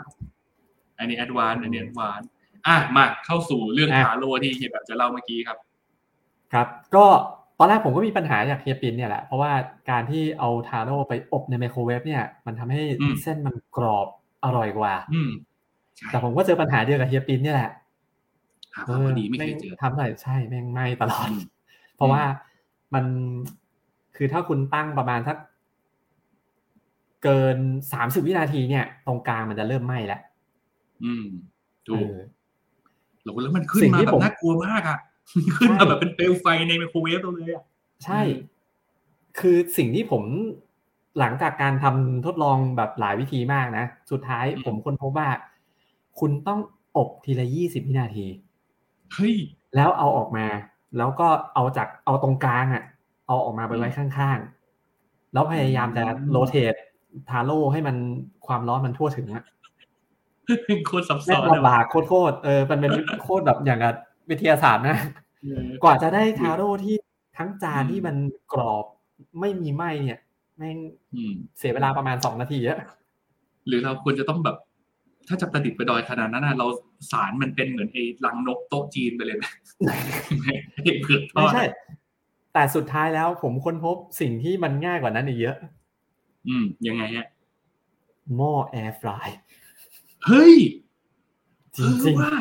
[1.00, 2.22] อันนี้แอดวานอันนี้แอดวาน
[2.68, 5.58] อะมาเข้าสู่เรื่องอะทาโร่ที่เฮียแบบจะเล่าเมื่อกี้ครับ
[6.54, 7.06] ครับ ก็
[7.60, 9.52] ตอนแรกผมก็มีปัญหาจากเฮียปินเนี่ยแหละ เพราะว่า
[9.90, 14.08] การที่เอาทาโร่ไปอบในไมโครเวฟเนี่ย มันทำให้อืมเส้นมันกรอบ
[14.46, 15.32] อร่อยกว่า อืม
[15.96, 17.72] ใช่แต่ผมก็เจอปัญหาเดียวกับเฮียปินเนี่ยแหละ
[18.76, 21.42] หาความพอดีไม่เคยเจอแงทำหน่อยใช่แม่งไหม้ตลอดอืม
[21.96, 22.24] เพราะว่า
[22.94, 23.06] มัน
[24.16, 25.38] คือถ้าคุณตั้งประมาณสัก
[27.24, 27.58] เกิน
[27.94, 30.22] สามสิบวินาทีเนี่ย ตรงกลางมันจะเริ่มไหม้แล้ว
[31.04, 31.26] อืม
[31.88, 32.16] ถูกเออ
[33.24, 34.98] แล้วแล้วมันขึ้นสิ่งมาที่แบผบมน่ากลัวมากอะ
[35.58, 37.64] ขึ้นใช่มาแบบเป็นเปลวไฟในไมโครเวฟเราเลยอะ
[38.06, 38.58] ใช่อืม
[39.40, 40.24] คือสิ่งที่ผม
[41.20, 45.30] หลังจากการทำทดลองแบบหลายวิธีมากนะ สุดท้ายผมค้นพบว่า
[46.20, 46.60] คุณต้อง
[46.98, 48.28] อบทีละยี่สิบวินาที
[49.14, 49.36] เฮ้ย
[49.76, 50.48] แล้วเอาออกมา
[50.98, 52.84] แล้วก็เอาจากเอาตรงกลางอะ
[53.28, 56.74] เอาออกมาไปไว้ข้างๆ แล้วพยายามจะอืมโรเตท
[57.30, 57.96] ทาโร่ให้มัน
[58.48, 59.44] ความร้อนมันทั่วถึงอะ
[60.86, 62.92] โคตรซับซ้แม่องนลำบากโคตรๆเออมันเป็น
[63.22, 63.96] โคตรแบบอย่างกับ
[64.30, 64.98] วิทยาศาสตร์นะ
[65.44, 66.96] เออกว่าจะได้ทาโร่ที่
[67.38, 68.16] ทั้งจานอืมที่มัน
[68.54, 68.86] กรอบ
[69.40, 70.20] ไม่มีไหมเนี่ย
[70.58, 70.78] แม่ง
[71.16, 72.80] อืมเสียเวลาประมาณสองนาทีอะ
[73.68, 74.58] หรือเราควรจะต้องแบบ
[75.28, 76.68] ถ้าจะประดิษฐ์ประดอยขนาดนั้นนะเรา
[77.12, 79.44] สารมันเป็นเหมือนไอ้ลังนกโต๊ะจีนไปเลยไหม
[80.84, 81.66] ไอ้เผือกทอไม่ดใช่
[82.54, 85.58] แต่สุดท้ายแล้วผมค้นพบสิ่งที่มันง่ายกว่านั้นอีกเยอะ
[86.48, 87.28] อืม ยังไงฮะ
[88.36, 89.28] หม้อแอร์ฟราย
[90.26, 90.56] เฮ้ย
[91.76, 92.34] จริงเออว่า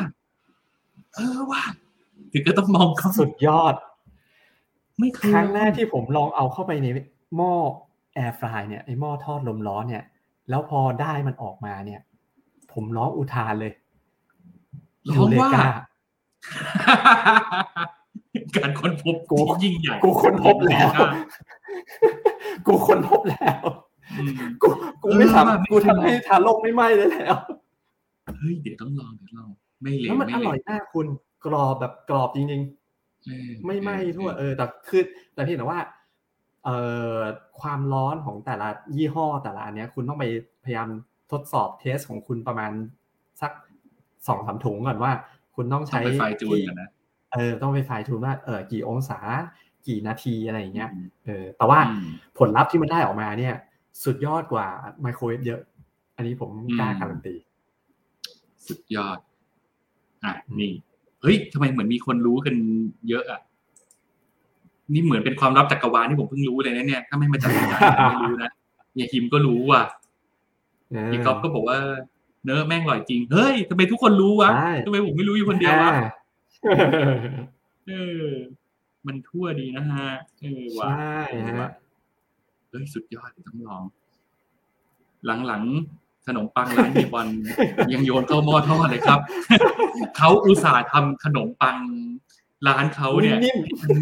[1.15, 1.61] เออว่า
[2.31, 3.75] ถึงก็ต้องมองเขาๆสุดยอด
[4.99, 6.87] ไม่เคยครั้งแรกที่ผมลองเอาเข้าไปใน
[7.35, 7.53] หม้อ
[8.13, 10.03] แอร์ฟรายเนี่ยไอหม้อทอดลมร้อนเนี่ย
[10.49, 12.01] แล้วพอได้มันออกมาเนี่ย
[12.73, 13.73] ผมร้องอุทานเลย
[15.09, 15.69] ร้องว่ายูเรกา
[18.55, 20.89] การค้นพบกูที่ยิ่งใหญ่กูค้นพบแล้ว
[22.67, 23.86] กูค้นพบแล้วอืม
[24.61, 24.67] กู
[25.03, 27.35] กูไม่เออว่ะไม่ทำกูทำให้ทาโลกไม่ไหม้ได้แล้ว
[28.39, 29.49] เฮ้ยเดี๋ยวต้องลองเดี๋ยวลอง
[29.81, 31.07] ไม่เลวแล้วมันไม่อเลร่อวยมากคุณ
[31.45, 32.61] กรอบแบบกรอบจริง
[33.25, 35.03] เออๆไม่ไหม้เออทั่วเออแต่คือ
[35.33, 35.79] แต่เพียงแต่ว่า
[36.63, 36.77] เอ่
[37.17, 37.19] อ
[37.61, 40.25] ความร้อนของแต่ละยี่ห้อแต่ละอันเนี้ย คุณต้องไป
[40.63, 40.87] พยายาม
[41.31, 42.71] ทดสอบเทสของคุณประมาณ
[43.41, 43.51] สัก
[44.27, 45.11] สองสามถุงก่อนว่า
[45.55, 46.89] คุณต้องต้องใช้ไปไฟจูนที่กันนะ
[47.33, 49.19] เออต้องไปไฟล์ทูนว่าเออกี่องศา
[49.87, 53.55] กี่นาทีอะไรอย่างเงี้ยอืมเออแต่ว่าอืมผลลัพธ์ที่มันได้ออกมาเนี่ย
[54.03, 54.67] สุดยอดกว่า
[55.01, 55.61] ไมโครเวฟเยอะ
[56.15, 57.35] อันนี้ผมกล้าอืมการันตี
[58.67, 59.17] สุดยอด
[60.23, 60.71] อะนี่
[61.21, 62.55] เฮ้ยทำไมเหมือนมีคนรู้กัน
[63.09, 63.41] เยอะอะ
[64.93, 68.51] นี่เหมือนเป็นความลับจักรวาลที่ผมเพิ่งรู้เลยนะเนี่ย ถ้าไม่มาจากรายการผมไม่รู้นะ
[68.95, 69.81] เนี่ยฮิมก็รู้ว่ะ
[70.89, 71.79] เออพี่ก๊อฟก็บอกว่า
[72.45, 76.09] เนอะแม่งอร่อยจริง เฮ้ยทำไมทุกคนรู้วะใช่ทำไมผมไม่รู้อยู่คนเดียววะอ่า
[77.89, 77.93] เอ
[78.25, 78.27] อ
[79.07, 80.07] มันทั่วดีนะฮะ
[80.41, 81.69] เออใชว่ะ่เออฮะว่ะ
[82.69, 83.83] เฮ้ยสุดยอดต้องลอง
[85.47, 87.27] หลังๆขนมปังร้านเฮียบอล
[87.93, 89.19] ยังโยนเข้าหม้อทอดเลยครับ
[90.17, 91.77] เขาอุตส่าห์ทำขนมปัง
[92.67, 93.57] ร้านเขาเนี่ยนิ่ม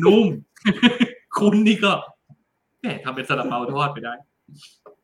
[0.06, 0.26] นุ่ม
[1.38, 1.92] คุณนี่ก็
[2.82, 4.14] แหมทำเป็นซาลาเปาทอดไปได้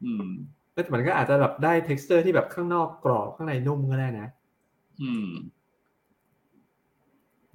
[0.03, 4.27] อืมๆแต่มันก็อาจจะแบบได้ t e x t อร์ที่แบบข้างนอกกรอบข้างในนุ่มก็ได้นะ
[5.01, 5.29] อืม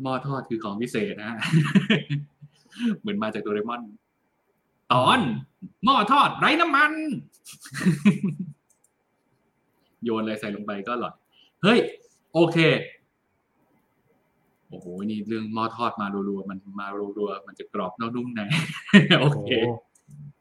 [0.02, 1.38] หม้อทอดคือของพิเศษนะฮะ
[3.00, 3.82] เหมือนมาจากโดเรมอน
[4.92, 5.18] ตอน
[5.84, 6.92] หม้อทอดไร้น้ำมัน
[10.04, 11.14] โยนอะไรใส่ลงไปก็อร่อย
[11.62, 11.78] เฮ้ย
[12.34, 12.56] โอเค
[14.68, 16.86] โอ้โห นี่เรื่องหม้อทอดมารัวๆ มันมา
[17.18, 18.42] รัวๆ มันจะกรอบนอกนุ่มใน
[19.20, 19.72] โอเคโอ้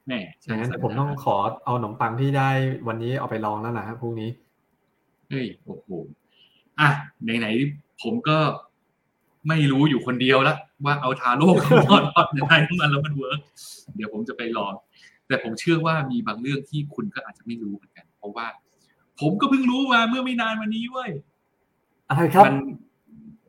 [0.08, 2.50] แม่อย่างนั้นผมต้องขอเอาขนมปังที่ได้
[2.88, 4.30] วันนี้เอาไปลองแล้วนะฮะพรุ่งนี้
[5.30, 5.89] เฮ้ย โอ้โห
[6.80, 6.89] อะ
[7.39, 8.38] ไหนๆ ผมก็
[9.48, 13.39] ไม่รู้อยู่คนเดียวละว่าเอาทาโร่กับหม้อทอดยังไงมาแล้วมัน work
[13.96, 14.74] เดี๋ยวผมจะไปลอง
[15.28, 18.48] แต่ผมเชื่อว่ามีบางเรื่องที่คุณก็อาจจะไม่รู้เหมือนกัน เพราะว่า
[19.20, 21.12] ผมก็เพิ่งรู้มาเมื่อไม่นานมานี้เว้ย
[22.10, 22.56] อะไรครับมัน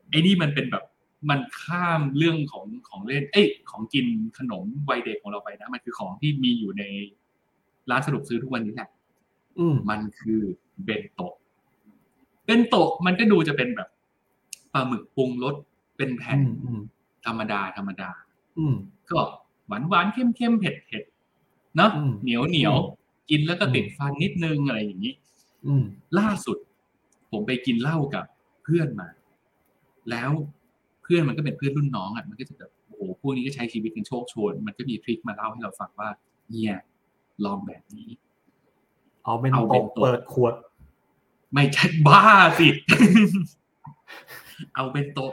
[0.09, 0.83] ไอ้นี่มันเป็นแบบ
[1.29, 4.05] มันข้ามเรื่องของของเล่น เอ้ยของกิน
[4.37, 6.83] ขนมวัยเด็กของเราไปนะ มันคือของที่มีอยู่ใน
[7.89, 8.89] ร้านสะดวกซื้อทุกวันนี้แหละ
[9.59, 10.41] อืมมันคือ
[10.83, 11.33] เบนโตะ
[12.45, 13.89] เบนโตะมันก็ดูจะเป็นแบบ
[14.73, 15.55] ปลาหมึกปรุงรส
[15.97, 16.81] เป็นแผ่นอืมอืม
[17.25, 18.09] ธรรมดาธรรมดา
[18.57, 18.75] อืม
[19.11, 19.19] ก็
[19.67, 21.03] หวานหวานๆเข้มเข้มๆเผ็ดเผ็ด
[21.75, 25.13] เนาะอืมเหนียวเหนียวอืมกินแล้วก็อืมติดฟันนิดนึงอะไรอย่างนี้
[25.65, 25.83] อืม
[26.19, 26.57] ล่าสุด
[27.31, 28.25] ผมไปกินเหล้ากับ
[28.63, 29.09] เพื่อนมา
[30.09, 30.31] แล้ว
[31.03, 36.09] เพื่อนมันก็เป็นเพื่อนรุ่นน้องอะมันก็จะแบบโอ้โหพวกนี้ก็ใช้ชีวิตกันโชคโชน มันก็มีทริคมาเล่าให้เราฟังว่า
[36.51, 36.73] เนี่ย
[37.45, 38.09] ลองแบบนี้
[39.23, 40.53] เอาเป็นเอาเป็นโตะโต๊ะเปิดขวด
[41.53, 42.23] ไม่ใช่บ้า
[42.59, 42.67] สิ
[44.75, 45.31] เอาเป็นโต๊ะ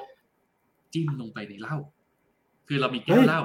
[0.95, 1.77] จิ้มลงไปในเหล้า
[2.67, 3.43] คือเรามีแก้เฮ้วยเหล้า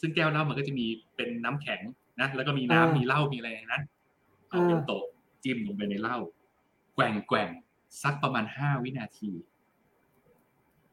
[0.00, 0.86] ซึ่งแก้วเหล้ามันก็จะมี
[1.16, 1.80] เป็นน้ำแข็ง
[2.20, 3.82] นะแล้วก็มีน้ำอ่ามีมีเหล้ามีอะไรในนั้น
[4.48, 5.04] เอาเป็นโต๊ะ
[5.44, 6.16] จิ้มลงไปในเหล้า
[6.94, 7.48] แกว่งแกว่ง
[8.02, 9.30] สักประมาณห้าวินาที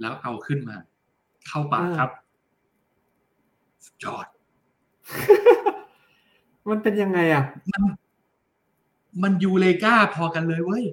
[0.01, 0.77] แล้วเอาขึ้นมา
[1.47, 2.09] เข้าปากครับ
[3.85, 4.25] สุดยอด
[6.69, 7.83] มันเป็นยังไงอะ มัน
[9.23, 10.83] มันยูเลกาพอกันเลยเว้ย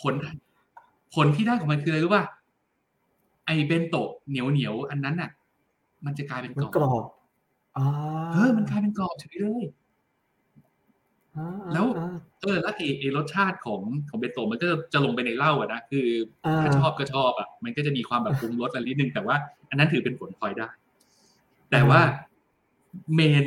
[0.00, 0.14] ผล
[1.14, 2.24] ผลที่ได้ของมันคืออะไรรู้ป่ะ
[3.46, 5.30] ไอเบนโตะเหนียวเหนียวๆอันนั้นน่ะ
[6.04, 7.04] มันจะกลายเป็นมันกกรรออบบ
[7.76, 7.86] อ่า
[8.32, 9.64] เออมันกลายเป็นกรอบเฉยเลย
[11.36, 16.06] อ่าแล้วอ่าเออแล้วไอไอรสชาติของของเบนโตะมันก็จะลงไปในเหล้าอะนะคือ
[16.46, 19.36] อ่าถ้าชอบก็ชอบอะมันก็จะมีความแบบปรุงรสอะไรนิดนึงแต่ว่า
[19.70, 20.68] อันนั้นถือเป็นผลพลอยได้
[21.70, 22.00] แต่ว่า
[23.14, 23.46] main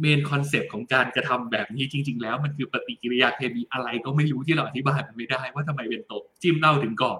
[0.00, 7.18] main concept ของการกระทำแบบนี้จริง ๆ แล้วมันคือปฏิกิริยาเคมีอะไรก็ไม่รู้ที่เราอธิบายมันไม่ได้ว่าทำไมเบนโตะจิ้มเหล้าถึงกรอบ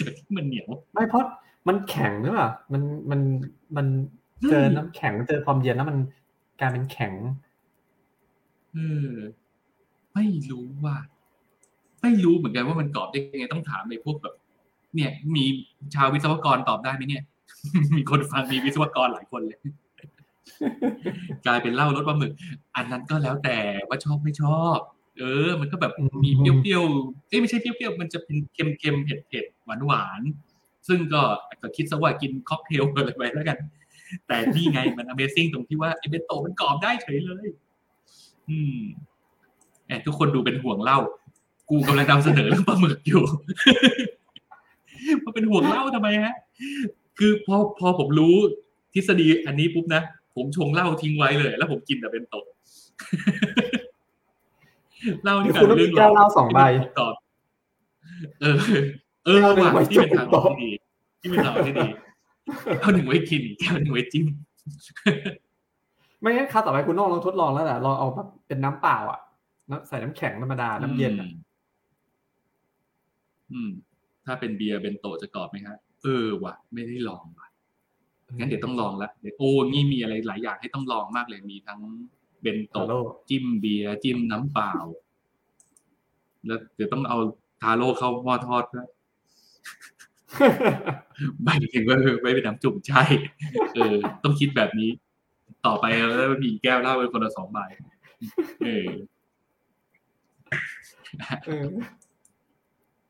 [0.00, 1.24] จากที่มันเหนียว ไม่เพราะ
[1.68, 3.20] มันแข็งหรือเปล่ามันมัน
[3.76, 3.86] มัน
[4.50, 5.98] เจอน้ำแข็งเจอความเย็นแล้วมัน
[6.60, 7.12] กลายเป็นแข็ง
[8.72, 8.78] เอ
[9.08, 9.12] อ
[10.14, 10.96] ไม่รู้ว่า
[12.02, 14.34] ไม่รู้เหมือนกันว่ามันกรอบได้ยังไงต้องถามในพวกแบบ
[14.94, 15.44] เนี่ย มี
[15.94, 17.22] ชาววิศวกรตอบได้ไหมเนี่ย
[17.96, 19.58] มีคนฟังมีวิศวกรหลายคนเลย
[21.46, 22.32] กลายเป็นเหล้ารสปลาหมึก
[22.76, 24.78] อันนั้นก็แล้วแต่ว่าชอบไม่ชอบ
[25.18, 26.30] เออ มันก็แบบอืมมี
[26.62, 31.22] เปรี้ยวๆเอ้ยไม่ใช่เปรี้ยวๆมันจะเป็นเค็มๆเผ็ดๆหวานๆซึ่งก็
[31.62, 33.58] ก็คิดซะว่ากินค็อกเทลอะไรไปแล้วกัน
[34.26, 37.46] แต่นี่ไงมัน Amazing ตรงที่ว่าไอเบนโตะมันกรอบได้เฉยเลย
[38.48, 38.78] อืม
[39.86, 40.98] แอบทุกคนดูเป็นห่วงเหล้า
[41.70, 43.22] กูกำลังนำเสนอเรื่องปลาหมึกอยู่
[45.24, 46.34] มาเป็นห่วงเหล้าทำไมฮะ
[47.18, 48.34] คือพอพอผมรู้
[48.94, 50.02] ทฤษฎีอันนี้ปุ๊บนะ
[50.34, 52.46] ผมชงเหล้าทิ้งไว้เลย แล้วผมกินแต่เป็นโตะ
[55.22, 56.60] เหล้านี่คุณต้องมีแก้วเหล้าสองใบ
[56.98, 57.14] กรอบ
[58.40, 58.56] เออ
[59.24, 60.70] เออแก้วหนึ่งว่ะไว้ที่เป็นทางออกจุ่มที่ดี
[61.20, 61.88] ที่เป็นทางออกที่ดี
[62.78, 64.26] แก้วหนึ่งไว้กินแก้วหนึ่งไว้จิ้ม
[66.20, 69.20] ไม่งั้นคราวต่อไปคุณต้องลองทดลองแล้วแหละลองเอาแบบเป็นน้ำเปล่าอะ
[69.70, 71.28] น้ำใส่น้ำแข็งธรรมดาน้ำเย็นอะ
[73.52, 73.70] อืม
[74.26, 77.46] ถ้าเป็นเบียร์เบนโตะจะกรอบไหมฮะเออว่ะ ไม่ได้ลองว่ะ
[78.36, 81.80] งั้นเดี๋ยวต้องลองละเดี๋ยวโอ้นี่มีอะไรหลายอย่างให้ต้องลองมากเลยมีทั้ง
[82.40, 84.72] เบนโตะทาโร่จิ้มเบียร์จิ้มน้ำเปล่า
[86.46, 87.18] แล้วเดี๋ยวต้องเอา
[87.62, 88.88] ทาโร่เข้าหม้อทอดด้วย
[91.42, 93.02] ไม่ถึงว่าไม่เป็นน้ำจุ่มใช่
[93.74, 94.90] เออ ต้องคิดแบบนี้
[95.66, 95.84] ต่อไป
[96.18, 97.58] แล้วมีแก้วเหล้าเป็นคนละสองใบ
[98.64, 98.88] เออ
[101.46, 101.68] เออ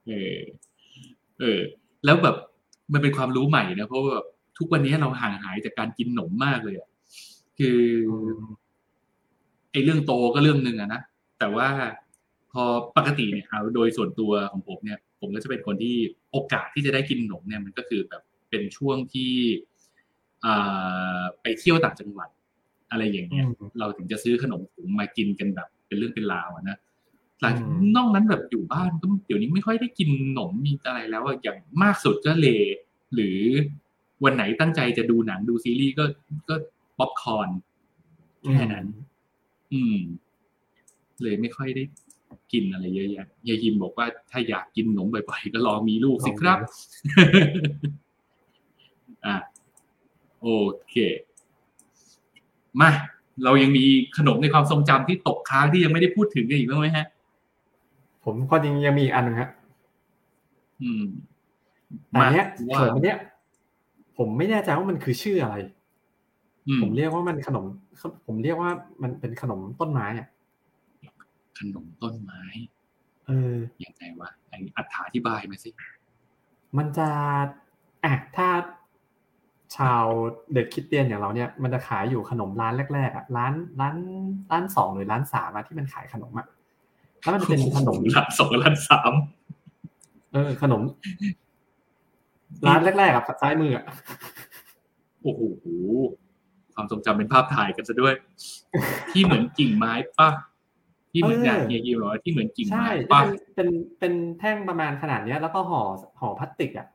[0.07, 0.39] เออ
[1.41, 1.61] เออ
[2.05, 2.37] แล้วแบบ
[2.93, 4.26] มันเป็นความรู้ใหม่นะเพราะว่าแบบ
[4.59, 6.89] ทุกวันนี้เราห่างหายจากการกินหนมมากเลยอะ
[7.59, 8.68] คือไอ้
[9.85, 11.01] เรื่องโตก็เรื่องหนึ่งอะนะ
[11.39, 11.68] แต่ว่า
[12.53, 12.64] พอ
[12.97, 15.95] ปกติเนี่ยเอาโดยส่วนตัวของผมเนี่ย ผมก็จะเป็นคนที่
[16.33, 19.33] โอกาสที่จะได้กินหนมเนี่ยมันก็คือแบบเป็นช่วงที่
[20.45, 22.29] อ่าไปเที่ยวต่างจังหวัด
[22.91, 26.76] อะไรอย่างเงี้ยอืมเราถึงจะซื้อขนมถุงมากินกันแบบ เป็นเรื่องเป็นราวอะนะ
[27.41, 32.47] หลังอืมนอกนั้นแบบอยู่บ้านก็เดี๋ยวนี้ไม่ค่อยได้กินขนมมีอะไรแล้วอะอย่างมากสุดก็เล
[33.14, 33.39] หรือ
[34.24, 36.05] วันไหนตั้งใจจะดูหนังดูซีรีส์ก็
[36.49, 36.55] ก็
[36.99, 37.49] ป๊อปคอร์น
[38.53, 38.87] แค่นั้น
[39.73, 39.97] อืม
[41.23, 41.85] เลยไม่ค่อยได้
[42.53, 46.59] กินอะไรเยอะแยะยายยิมบอกว่าถ้าอยากกินขนมบ่อยๆก็ลองมีลูกสิครับ
[49.27, 49.37] อะ
[50.41, 50.49] โอ
[50.89, 50.95] เค
[52.81, 52.91] มา
[53.45, 53.85] เรายังมี
[54.16, 57.07] ขนมในความทรงจำที่ตกค้างที่ยังไม่ได้พูดถึงกันอีกบ้างไหมฮะ
[58.25, 59.51] ผมก็จริงยังมีอีกอันหนึงฮะ
[60.83, 61.05] อืม
[62.11, 63.19] แต่เนี้ยว่าขนมเนี้ย
[64.16, 65.78] ผมไม่แน่ใจว่ามันคือชื่ออะไรอืม
[66.83, 67.64] ผมเรียกว่ามันขนม
[68.27, 68.71] ผมเรียกว่า
[69.03, 70.29] มันเป็นขนมต้นไม้อะ
[71.59, 72.43] ขนมต้นไม้
[73.27, 73.55] เออ
[73.85, 75.71] ยังไงวะไออัถาธิบายมาสิ
[76.79, 77.09] มันจะ
[78.05, 78.49] อะถ้า
[79.77, 80.05] ชาว
[80.55, 83.97] เด็กคริดเตียนอย่างเราเนี่ยมันจะขายอยู่ขนมร้านแรกๆอะร้านร้าน
[84.51, 86.47] ร้านสองหรือร้านสามอะที่มันขายขนมอะ
[87.21, 89.12] แล้วมันจะเป็นขนมล้านสองล้านสาม
[90.33, 90.83] เออ ขนม
[92.66, 93.85] ร้านแรกๆอะซ้ายมืออะ
[95.23, 95.64] โอ้โห
[96.79, 98.14] ความทรงจำเป็นภาพถ่ายกันซะด้วย
[99.11, 100.29] ที่เหมือนกิ่งไม้ป่ะ
[101.12, 103.68] ที่เหมือนอย่างเฮียยิมบอกว่าที่เหมือนกิ่งใช่ไม้จะป่ะเป็นเป็น
[103.99, 105.83] เป็นแท่งประมาณขนาดเนี้ย แล้วก็ห่อ
[106.20, 106.87] ห่อพลาสติกอะ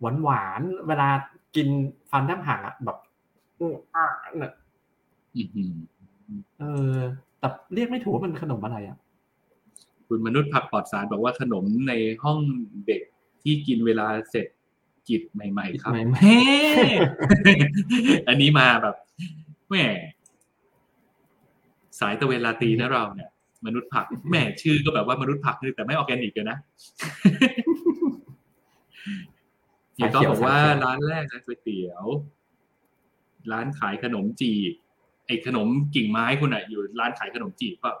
[0.00, 1.08] หวานหวานๆเวลา
[1.56, 1.68] กิน
[2.10, 2.96] ฟันแทบหักอะแบบ
[3.60, 4.06] อื้ออะ
[4.38, 4.52] เนี่ย
[5.36, 5.72] อื้อหือ
[6.60, 6.96] เออ
[7.38, 8.96] แต่เรียกไม่ถูกว่ามันขนมอะไรอะ
[10.08, 11.92] คุณมนุษย์ผักปลอดสารบอกว่าขนมใน
[12.24, 12.38] ห้อง
[12.86, 13.02] เด็ก
[13.42, 14.46] ที่กินเวลาเสร็จ
[15.08, 16.36] จิตใหม่ ๆ ครับใหม่ๆเฮ้
[18.28, 18.96] อันนี้มาแบบ
[19.70, 19.76] แหม
[22.00, 23.30] สายตะเวนลาตรีนะเราเนี่ย
[23.66, 26.58] มนุษย์ผักแหมชื่อก็แบบว่ามนุษย์ผักนี่แต่ไม่ออร์แกนิกเลยนะ
[29.94, 32.06] เฮียก็บอกว่าร้านแรกนะก๋วยเตี๋ยว
[33.52, 34.72] ร้านขายขนมจีบ
[35.26, 37.94] ไอ้ขนมกิ่งไม้คุณอะอยู่ร้านขายขนมจีบเปล่า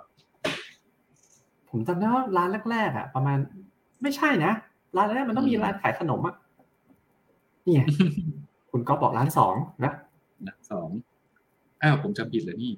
[1.70, 3.38] ผมจำได้ว่าร้านแรกๆอะประมาณ
[4.02, 4.52] ไม่ใช่นะ
[4.96, 6.34] ร้านแรกมันต้องมีร้านขายขนมอะ
[7.64, 7.82] นี่ไง
[8.70, 9.54] คุณก็บอกร้านสอง
[9.84, 9.92] นะ
[10.46, 10.88] นะสอง
[11.82, 12.72] อ้าวผมจำผิดเหรอนี่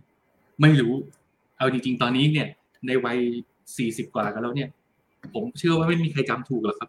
[0.60, 0.92] ไม่รู้
[1.58, 2.48] เอาจริง ๆ ตอนนี้เนี่ย
[2.86, 3.18] ในวัย
[3.76, 4.68] สี่สิบกว่ากันแล้วเนี่ย
[5.34, 6.88] ผมเชื่อว่าไม่มีใครจำถูกหรอกครับ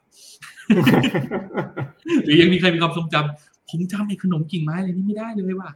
[2.23, 5.71] หรือยังมีใครมีความทรงจำผมจำไอ้ขนมกิ่งไม้อะไรนี่ไม่ได้เลยว่ะ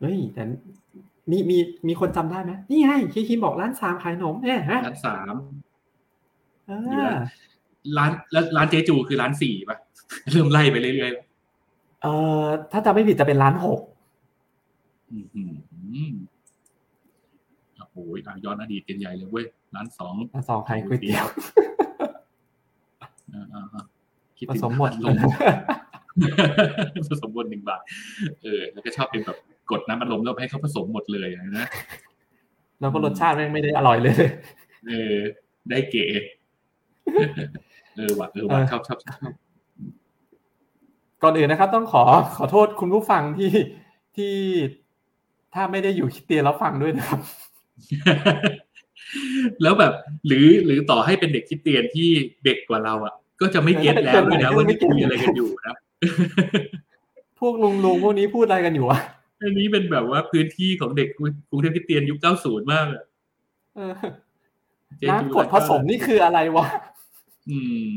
[0.00, 0.42] เฮ้ยแต่
[1.30, 1.58] มีมี
[1.88, 5.34] มีคนจำได้ไหมนี่ไงคีคิมบอกร้านสามขายขนมเนี่ยฮะร้านสาม
[6.66, 7.10] เออยู่อ
[7.98, 9.76] ร้านร้านแล้วร้านเจจูคือร้านสี่ป่ะ
[10.32, 12.06] เริ่มไล่ไปเรื่อยๆเอ
[12.40, 13.95] อถ้าจำไม่ผิดจะเป็นร้านหกอืมอืมอืม
[15.08, 17.96] โอ้โห
[18.26, 21.26] อะย้อนอดีตกันใหญ่เลยเว้ย ร้านสองร้านสองขายก๋วยเตี๋ยว
[23.32, 23.82] อ่าอ่าอ่า
[24.38, 25.16] คิดผถึงสมหมดลม
[27.10, 27.80] ผสมหมดหนึ่งบาท
[28.42, 29.38] เออ แล้วก็ชอบเป็นแบบ
[29.70, 31.28] กดน้ำอัดลมแล้วให้เขาผสมหมดเลย
[31.58, 31.66] นะ
[32.80, 34.14] แล้วก็รสชาติแม่งไม่ได้อร่อยเลย
[34.88, 35.16] เออ
[35.70, 36.06] ได้เก๋
[37.96, 39.18] เออว่ะเออว่ะเออชอบชอบชอบ
[41.22, 42.02] ก่อนอื่นนะครับ ต้องขอ
[42.36, 43.52] ขอโทษคุณผู้ฟังที่
[44.16, 44.34] ที่
[45.56, 47.20] ถ้าไม่ได้อยู่คิดเตียนแล้วฟังด้วยนะครับ
[49.62, 49.92] แล้วแบบ
[50.26, 52.08] หรือหรือต่อให้เป็นเด็กคริดเตียนที่
[52.44, 55.76] เด็กกว่าเราอะ ก็จะไม่เก็ตแล้วด้วยนะว่านี่คุยอะไรกันอยู่นะ
[57.40, 58.98] พวกลุงลุงพวกนี้พูดอะไรกันอยู่วะ
[59.42, 61.08] อันนี้เป็นแบบว่าพื้นที่ของเด็ก
[61.50, 63.04] กรุงเทพคริสเตียนยุค90มากเลย
[63.76, 63.94] เออ
[64.98, 66.66] เจจูน้ำกรดผสมนี่คืออะไรวะ
[67.50, 67.58] อื
[67.90, 67.94] ม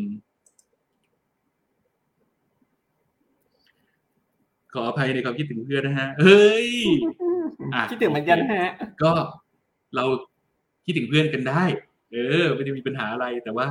[4.74, 6.70] ขออภัยในความคิดถึงเพื่อนนะฮะ เฮ้ย
[7.24, 7.29] อะ
[7.92, 8.72] คิดถึงเหมือนกันฮะ
[9.04, 9.12] ก็
[9.96, 10.06] เรา
[10.86, 11.64] คิดถึงเพื่อนกันได้
[12.12, 13.68] เออ ไม่ได้มีปัญหาอะไร แต่ว่า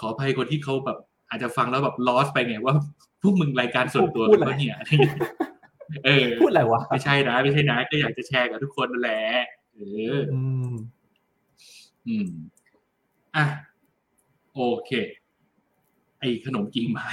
[0.00, 0.98] ขออภัยคนที่เขาแบบ
[1.30, 2.74] อาจจะฟังแล้วแบบลอสไปไงว่า
[3.22, 5.18] พวกมึงรายการส่วนตัวพูดกันอะไรปะเนี่ยอะไรอย่างเงี้ย
[6.04, 9.22] เออ พูดอะไรวะ ไม่ใช่นะ ไม่ใช่นะ ก็อยากจะแชร์กับทุกคนนั่นแหละ
[9.74, 9.80] เอ
[10.16, 10.40] ออื
[10.70, 10.74] ม
[12.06, 12.28] อืม
[13.36, 13.44] อะ
[14.54, 14.90] โอเค
[16.18, 17.06] ไอ้ขนมกิ่งไม้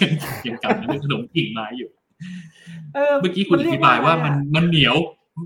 [0.00, 0.10] ยัง
[0.46, 1.90] ยังกลับมาเรื่องขนมกิ่งไม้อยู่
[2.94, 4.96] เออเมื่อกี้คุณอธิบายว่ามันมันเหนียว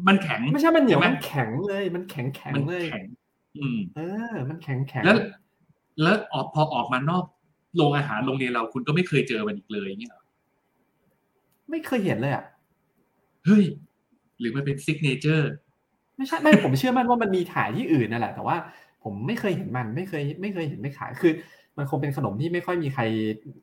[0.08, 3.04] มันแข็งไม่ใช่มันเหนียวใช่ไหมมันแข็งเลย มันแข็งแข็งมันเลยแข็ง
[3.58, 4.00] อืมเอ
[4.32, 5.16] อ มันแข็งแข็งแล้ว
[6.02, 7.24] แล้วออกพอออกมานอก
[7.76, 10.22] โรงอาหารโรงเรียนเราคุณก็ไม่เคยเจอมันอีกเลยอย่างเงี้ยเหรอ
[11.70, 12.44] ไม่เคยเห็นเลยอะ
[13.46, 13.64] เฮ้ย
[14.38, 15.50] หรือมันเป็นซิกเนเจอร์
[16.16, 18.56] ไม่ใช่ไม่ผมเชื่อมั่นว่ามันมีขายที่อื่นนั่นแหละ แต่ว่า
[19.02, 21.32] ผมไม่เคยเห็นมันไม่เคย ไม่เคยเห็นไม่ขายคือ
[21.76, 23.02] มันคงเป็นขนมที่ไม่ค่อยมีใคร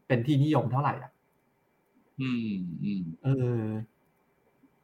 [0.08, 1.12] เป็นที่นิยมเท่าไหร่อะ
[2.22, 2.50] อืม
[2.84, 3.28] อืมเอ
[3.58, 3.60] อ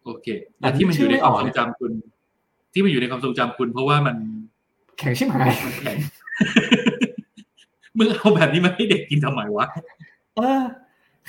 [0.06, 0.28] โอเค
[0.60, 1.92] แต่ที่มันอยู่ในความทรงจำคุณ
[2.74, 4.16] ที่มันอยู่ในความทรงจำคุณ เพราะว่ามัน
[5.00, 5.98] แข็งชิบหายมันแข็ง
[7.98, 9.66] มึงเอาแบบนี้มาให้เด็กกินทำไมวะ
[10.36, 10.62] เออ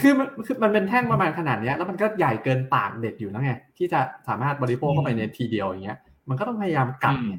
[0.01, 5.99] คือมันคือมันเป็นแท่งประมาณขนาดเนี้ย แล้วมันก็ใหญ่เกินปากเด็กอยู่แล้วไงที่จะสามารถบริโภคเข้าไปในทีเดียวอย่างเงี้ย
[6.29, 7.35] มันก็ต้องพยายามกัดไง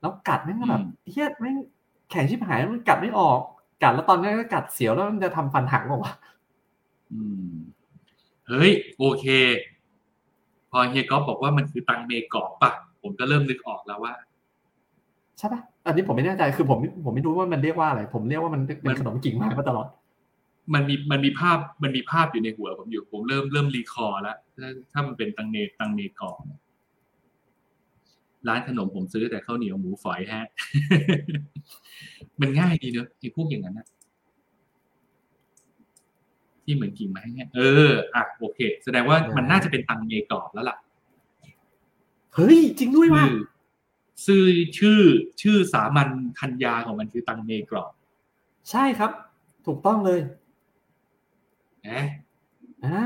[0.00, 1.56] แล้วกัดแม่งก็แบบเฮี้ยแม่ง
[2.10, 3.40] แข็งชิบหายมันกัดไม่ออก
[3.82, 6.14] กัดแล้วตอนนี้ก็กัดเสียวแล้วมันจะทำฟันหักบอกว่า
[7.12, 7.50] อืม
[8.48, 9.24] เฮ้ย โอเค
[10.70, 14.12] พอเฮียก๊อฟบอกว่ามันคือตังเมกอบปะผมก็เริ่มนึกออกแล้วว่า
[15.38, 19.86] ใช่ปะอันนี้ผมไม่แน่ใจคือผมผมไม่รู้ว่ามันเรียกว่าอะไร ผมเรียกว่ามันเป็นขนมกิ่งไม้มาตลอด
[20.74, 26.36] มันมีมันมีภาพมันมีภาพอยู่ในหัวผมอยู่ ผมเริ่มเริ่มรีคอร์แล้วถ้าถ้ามันเป็นตังเนตังเมกอบ
[28.48, 30.46] ร้านขนมผมซื้อแต่ข้าวเหนียวหมูฝอยฮะ
[32.40, 33.86] มันง่ายดีเนอะไอ้พวกอย่างนั้นนะ
[36.70, 40.76] ที่เหมือนกิ่งไม้เนี่ยเอออะโอเค แสดงว่ามันน่าจะเป็นตังเมกอบแล้วล่ะ
[42.34, 43.24] เฮ้ยจริงด้วยว่ะ
[44.24, 44.44] ชื่อ
[44.78, 45.00] ชื่อ
[45.42, 46.08] ชื่อสามัญ
[46.38, 47.92] ธัญญาของมันคือตังเมกรอบ
[48.70, 49.10] ใช่ครับ
[49.66, 50.20] ถูกต้องเลย
[51.88, 52.02] นะ
[52.84, 53.00] อ่า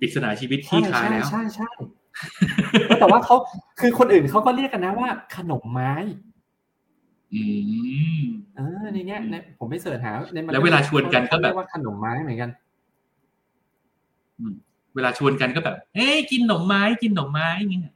[0.00, 1.70] ปริศนาชีวิตใช่ที่คลายใช่แล้วใช่ใช่
[3.00, 3.36] แต่ว่าเขา
[3.80, 5.92] คือคนอื่นเขาก็เรียกกันนะว่า ขนมไม้
[7.34, 7.42] อื
[8.20, 8.22] ม
[8.56, 12.50] เออในเนี้ยในผมไปเสิร์ชหาในมันแล้วเวลาชวนกันก็แบบเรียว่าขนมไม้เหมือนกัน
[14.94, 17.94] เวลาชวนกันก็แบบ เอ้ยกินหนมไม้กินหนมไม้อย่างเงี้ย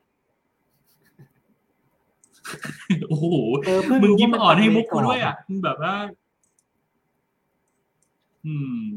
[3.09, 3.26] โอ้โห
[3.64, 5.95] เออเพิ่งมึงรู้ยิ้มว่ามันอ่อนให้มุกตักูงเมกรอบด้วยอะมึงแบบว่า
[8.47, 8.55] อื
[8.89, 8.91] ม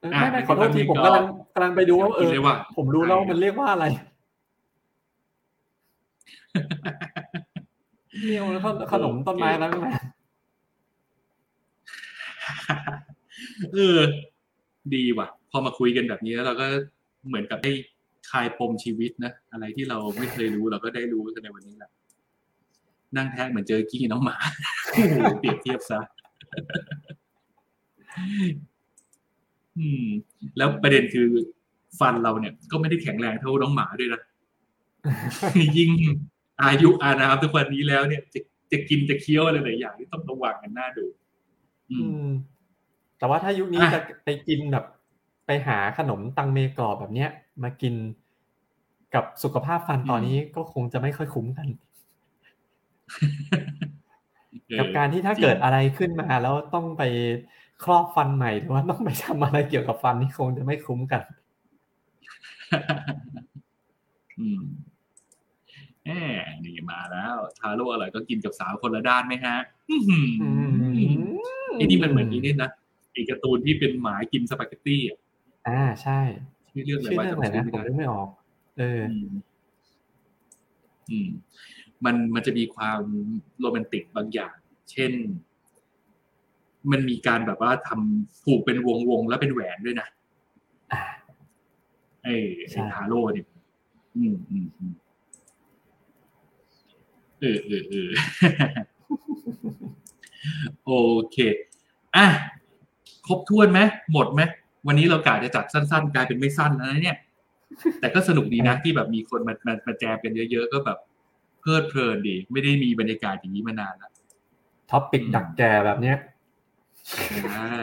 [0.00, 3.84] เออไม่ไม่อะขอโทษทีเป็นผมตังเมกรอบกำลังกำลังไปดูว่าเอคิดอเลยว่าผมรู้แล้วว่ามันเรียกว่าอะไร
[8.20, 9.92] เนียวแล้วขนมต้นไม้แล้วนะ
[13.74, 13.98] เออ
[14.94, 16.66] ดีว่ะ พอมาคุยกันแบบนี้แล้วเราก็
[17.28, 17.72] เหมือนกับได้
[18.30, 21.90] คลายปมชีวิตนะ อะไรที่เราไม่เคยรู้เราก็ได้รู้กันในวันนี้แหละ
[23.16, 24.36] นั่งแท้เหมือนเจอกี้น้องหมา
[24.90, 26.00] โอ้โหเปรียบเทียบซะ
[29.78, 30.06] อืม
[30.56, 31.26] แล้วประเด็นคือ
[32.00, 34.20] ฟันเราเนี่ย ก็ไม่ได้แข็งแรงเท่าน้องหมาด้วยนะ
[35.78, 35.90] ยิ่ง
[36.64, 38.40] อายุอานามทุกวันนี้แล้วเนี่ยจะ
[38.72, 41.06] จะกินจะเคี้ยวอะไรหลายอย่างที่ต้องระวังกันหน้าดู
[41.90, 42.28] อือืมม
[43.18, 44.84] แต่ว่าถ้ายุคนี้อะจะไปกินแบบ
[45.46, 47.30] ไปหาขนมตังเมกรอบแบบเนี้ย
[47.62, 47.94] มากิน
[49.14, 51.68] กับสุขภาพฟันตอนนี้ก็คงจะไม่ค่อยคุ้มกัน
[54.78, 57.02] กับการที่ถ้าเกิดอะไรขึ้นมาแล้วต้องไป
[57.84, 61.22] ครอบฟันใหม่หรือว่าต้องไปทำอะไรเกี่ยวกับฟันนี่คงจะไม่คุ้มกัน
[64.38, 64.91] อืม
[66.06, 66.12] แหม
[66.64, 69.56] นี่มาแล้วทาโร่อร่อยก็กินกับสาวคนละด้านไหมฮะ
[69.90, 70.26] อื้อหือ
[71.76, 72.70] ไอ้นี่มันเหมือนนี้นี่นะ
[73.12, 75.18] ไอ้การ์ตูนที่เป็นหมากินสปาเกตตี้อะ
[75.68, 76.20] อ่าใช่
[76.70, 78.28] ชื่อเรื่องอะไรชื่อว่าเรื่องอะไรจำชื่อนะไม่ผมได้นึกไม่ออก
[78.78, 79.30] เอออืม
[81.10, 81.28] อืม
[82.04, 83.02] มันมันจะมีความ
[83.60, 84.54] โรแมนติกบางอย่าง
[84.92, 85.12] เช่น
[86.90, 90.08] มันมีการแบบว่าทำผูกเป็นวงวงๆแล้วเป็นแหวนด้วยนะ
[90.92, 91.02] อ่า
[92.22, 92.34] ไอ้
[92.70, 93.46] ใช่ไอ้ทาโร่เนี่ย
[94.16, 94.92] อืมอืมอืม
[97.42, 98.10] เออเออเออ
[100.84, 100.92] โอ
[101.32, 101.36] เค
[102.16, 102.26] อะ
[103.26, 103.80] ครบถ้วนไหม
[104.12, 104.40] หมดไหม
[104.86, 107.16] วันนี้เรากะจะจัดสั้น ๆ กลายเป็นไม่สั้นแล้วนะเนี่ย
[108.00, 110.98] แต่ก็สนุกดีนะที่แบบมีคนมามามาแจมกันเยอะๆ ก็แบบ
[111.60, 114.12] เพลิดเพลินดี ไม่ได้มีบรรยากาศอย่างนี้มานานแล้ว
[114.90, 116.16] ท็อปปิกดักแก่แบบเนี้ย
[117.52, 117.74] ใช่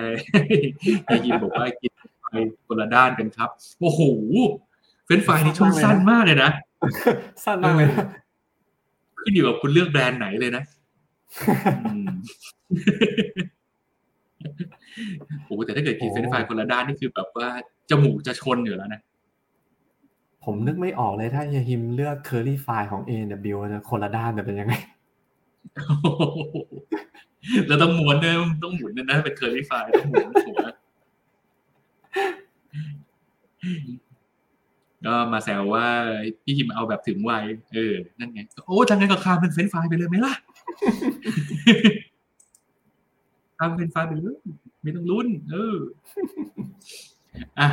[1.05, 1.91] ได้ยินบอกว่ากิน
[2.22, 2.26] ไป
[2.68, 3.49] คนละด้านกันครับ
[3.80, 4.01] โอ้โห
[5.05, 6.51] เฟรนช์ฟรายนี่ช่วงสั้นมากเลยนะ
[7.45, 8.05] สั้นมากเลยนะ
[9.20, 10.63] ขึ้นอยู่กับคุณเลือกแบรนด์ไหนเลยนะ
[11.88, 12.07] อืม
[15.45, 17.47] โอ้โหแต่ถ้าเกิดกินเฟรนช์ฟรายคนละด้านนี่คือแบบว่า
[17.89, 19.01] จมูกจะชนอยู่แล้วนะ
[20.45, 24.74] ผมนึกไม่ออกเลยถ้าเฮียฮิมเลือก curly fries ของ A&W นะคนละด้านจะเป็นยังไง
[27.67, 30.59] แล้วต้องม้วนด้วยต้องหมุนด้วยนะเป็น curly fries ต้องหมุนหัว
[35.06, 35.88] ก็มาแซวว่า
[36.43, 40.34] พี่ฮิมเอาแบบถึงวัยเออ นั่นไง โอ้ทางนั้นก็ข้ามเป็นเฟรนช์ฟรายไปเลยไหมล่ะ
[43.60, 44.38] ทำเป็นฟันไปเลย
[44.82, 45.78] ไม่ต้องลุ้น เออ
[47.60, 47.70] อะ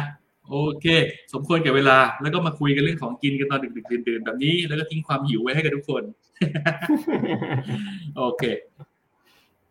[0.48, 0.86] โอเค
[1.32, 6.02] สมควรแก่เวลา แล้วก็มาคุยกันเรื่องของกินกันตอนดึกๆดื่นๆแบบนี้ แล้วก็ทิ้งความหิวไว้ให้กับทุกคน
[8.16, 8.42] โอเค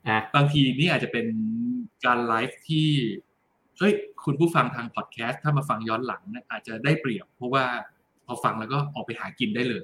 [0.08, 1.26] อะบางทีนี่อาจจะเป็น
[2.06, 2.90] การไลฟ์ที่
[3.78, 3.94] เฮ้ย
[4.26, 7.66] คุณผู้ฟังทางพอดแคสต์ถ้ามาฟังย้อนหลังนะอาจจะได้เปรียบ เพราะว่า
[8.26, 9.84] พอฟังแล้วก็ออกไปหากินได้เลย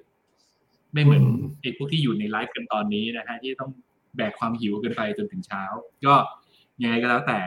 [0.93, 1.23] ไม่เหมือน
[1.61, 3.71] ไอ้พวกที่อยู่ในไลฟ์กันตอนนี้นะฮะที่ต้อง
[4.15, 5.63] แบกความหิวกันไปจนถึงเช้า
[6.05, 6.13] ก็
[6.81, 7.39] ยังไงก็แล้วแต่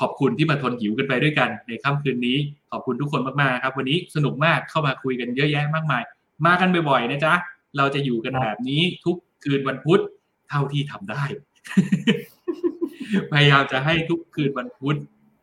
[0.00, 2.38] ขอบคุณที่มาทนหิวกันไปด้วยกันในค่ำคืนนี้
[2.70, 6.02] ขอบคุณทุกคนมากๆครับ วันนี้สนุกมากเข้ามาคุยกันเยอะแยะมากมาย
[6.46, 7.34] มากันบ่อยๆนะจ๊ะ
[7.76, 10.00] เราจะอยู่กันแบบนี้ทุกคืนวันพุธ
[10.48, 11.24] เท่าที่ทำได้
[13.32, 14.96] พยายามจะให้ทุกคืนวันพุธ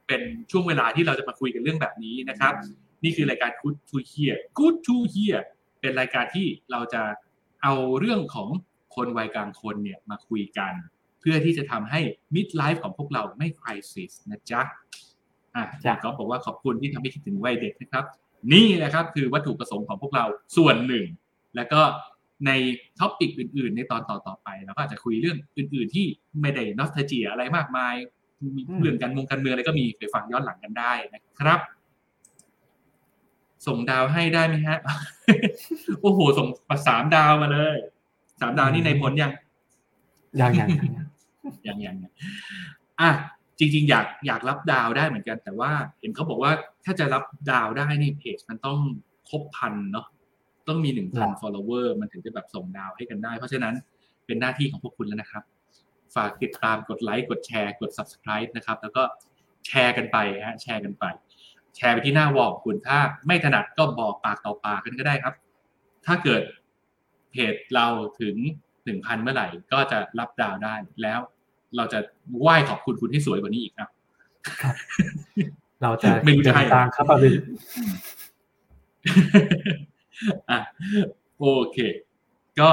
[0.08, 2.54] เป็นช่วงเวลาที่เราจะมาคุยกันเรื่องแบบนี้นะครับ
[3.04, 5.40] นี่คือรายการ Good to Hear Good to Hear
[5.82, 7.02] เป็นรายการที่เราจะ
[7.64, 8.50] เอาเรื่องของ
[8.96, 10.74] คนวัยกลางคนเนี่ยมาคุยกัน
[11.20, 12.00] เพื่อที่จะทำให้
[12.36, 14.62] mid life ของพวกเราไม่ crisis นะจ๊ะ
[15.56, 18.06] อะจ้ะก็บอกว่าขอบคุณที่ทำให้คิดถึงวัยเด็กนะครับ
[18.54, 20.26] นี่แหละครับคือวัตถุประสงค์ของพวกเรา
[20.58, 21.06] ส่วนหนึ่ง
[21.56, 21.82] แล้วก็
[22.48, 22.52] ใน
[23.00, 26.06] topic อื่น ๆ ในตอนต่อๆไปเราก็อาจจะคุยเรื่องอื่น ๆ ที่
[26.42, 27.96] ไม่ได้ nostalgia อะไรมากมาย
[28.58, 31.60] มีเรื่องการมงการเมืองอะไรก็มีไปฟังย้อนหลังกันได้นะครับ
[33.68, 34.78] ส่งดาวให้ได้ไหมฮะ
[36.02, 36.48] โอ้โห ส่ง
[36.88, 37.78] สามดาวมาเลย
[38.42, 39.32] สามดาวนี่ในผลยัง
[40.42, 40.88] ยังยังยัง
[41.66, 42.12] ยังยังยัง
[43.02, 43.10] อะ
[43.60, 46.52] จริง ๆ อยากอยากรับดาวได้เหมือนกัน แต่ว่าเห็นเขาบอกว่า
[46.86, 48.80] ถ้าจะรับดาวได้นี่เพจมันต้อง
[49.30, 50.06] ครบพันเนาะ
[50.68, 53.74] ต้องมีหนึ่งพัน follower มันถึงจะแบบส่งดาวให้กันได้ เพราะฉะนั้น
[54.26, 55.44] เป็นหน้าที่ของพวกคุณแล้วนะครับ
[56.16, 59.04] ฝากติดตามกดไลค์กดแชร์กด subscribe นะครับ แล้วก็
[59.68, 61.06] แชร์กันไปฮะแชร์กันไป
[61.76, 65.34] แชร์ไปที่หน้าวอลของคุณถ้าไม่ถนัดก็บอกปากต่อปากกันก็ได้ครับ
[66.06, 66.42] ถ้าเกิด
[67.32, 67.88] เพจเรา
[68.22, 68.36] ถึง
[68.86, 71.20] หนึ่งพันเมื่อไหร่ ก็จะรับดาวได้แล้ว
[71.78, 72.00] เราจะ
[72.42, 73.90] ไหว้ขอบคุณคุณที่สวยกว่านี้อีกอะ
[75.84, 77.42] เราจะไม่รู้จะให้เดินตามครับอาบิน
[80.50, 80.60] อะ
[81.40, 81.78] โอเค
[82.60, 82.70] ก็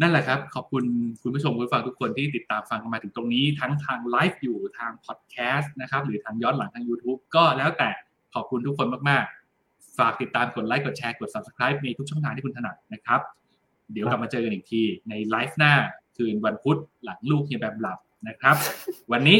[0.00, 0.84] นั่นแหละครับ ขอบคุณ
[1.22, 7.90] คุณผู้ชมคุณผู้ฟังทุกคนที่ติดตามฟังมาถึงตรงนี้ทั้งทางไลฟ์อยู่ทางพอดแคสต์นะครับหรือทางย้อนหลังทาง YouTube ก็แล้วแต่
[8.34, 13.20] ขอบคุณทุกคนมากๆ ฝากติดตามกดไลค์กดแชร์กด subscribe ในทุกช่องทางที่คุณถนัดนะครับ
[13.92, 15.72] เดี๋ยวกลับมาเจอกันอีกทีในไลฟ์หน้า
[16.16, 18.56] คืนวันพุธหลังลูกเฮียแบมหลับนะครับ
[19.12, 19.38] วันนี้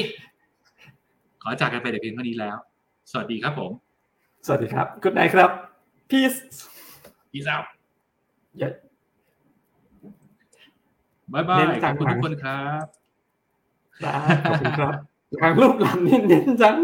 [1.43, 2.57] ขอจากกันไปแต่เพียงเท่านี้แล้ว
[3.11, 3.71] สวัสดีครับผม
[4.47, 5.51] สวัสดีครับ good night ครับ
[6.11, 6.39] peace
[7.33, 7.63] พีซาว
[8.59, 8.69] อย่า
[11.33, 12.87] บายบาเน้ยนขจัอบงคุณหลัทุงกคนครับ
[14.03, 14.17] ได้
[14.49, 14.95] ขอบคุณครับ
[15.43, 16.77] ทางรูปหลังเน้นๆจัง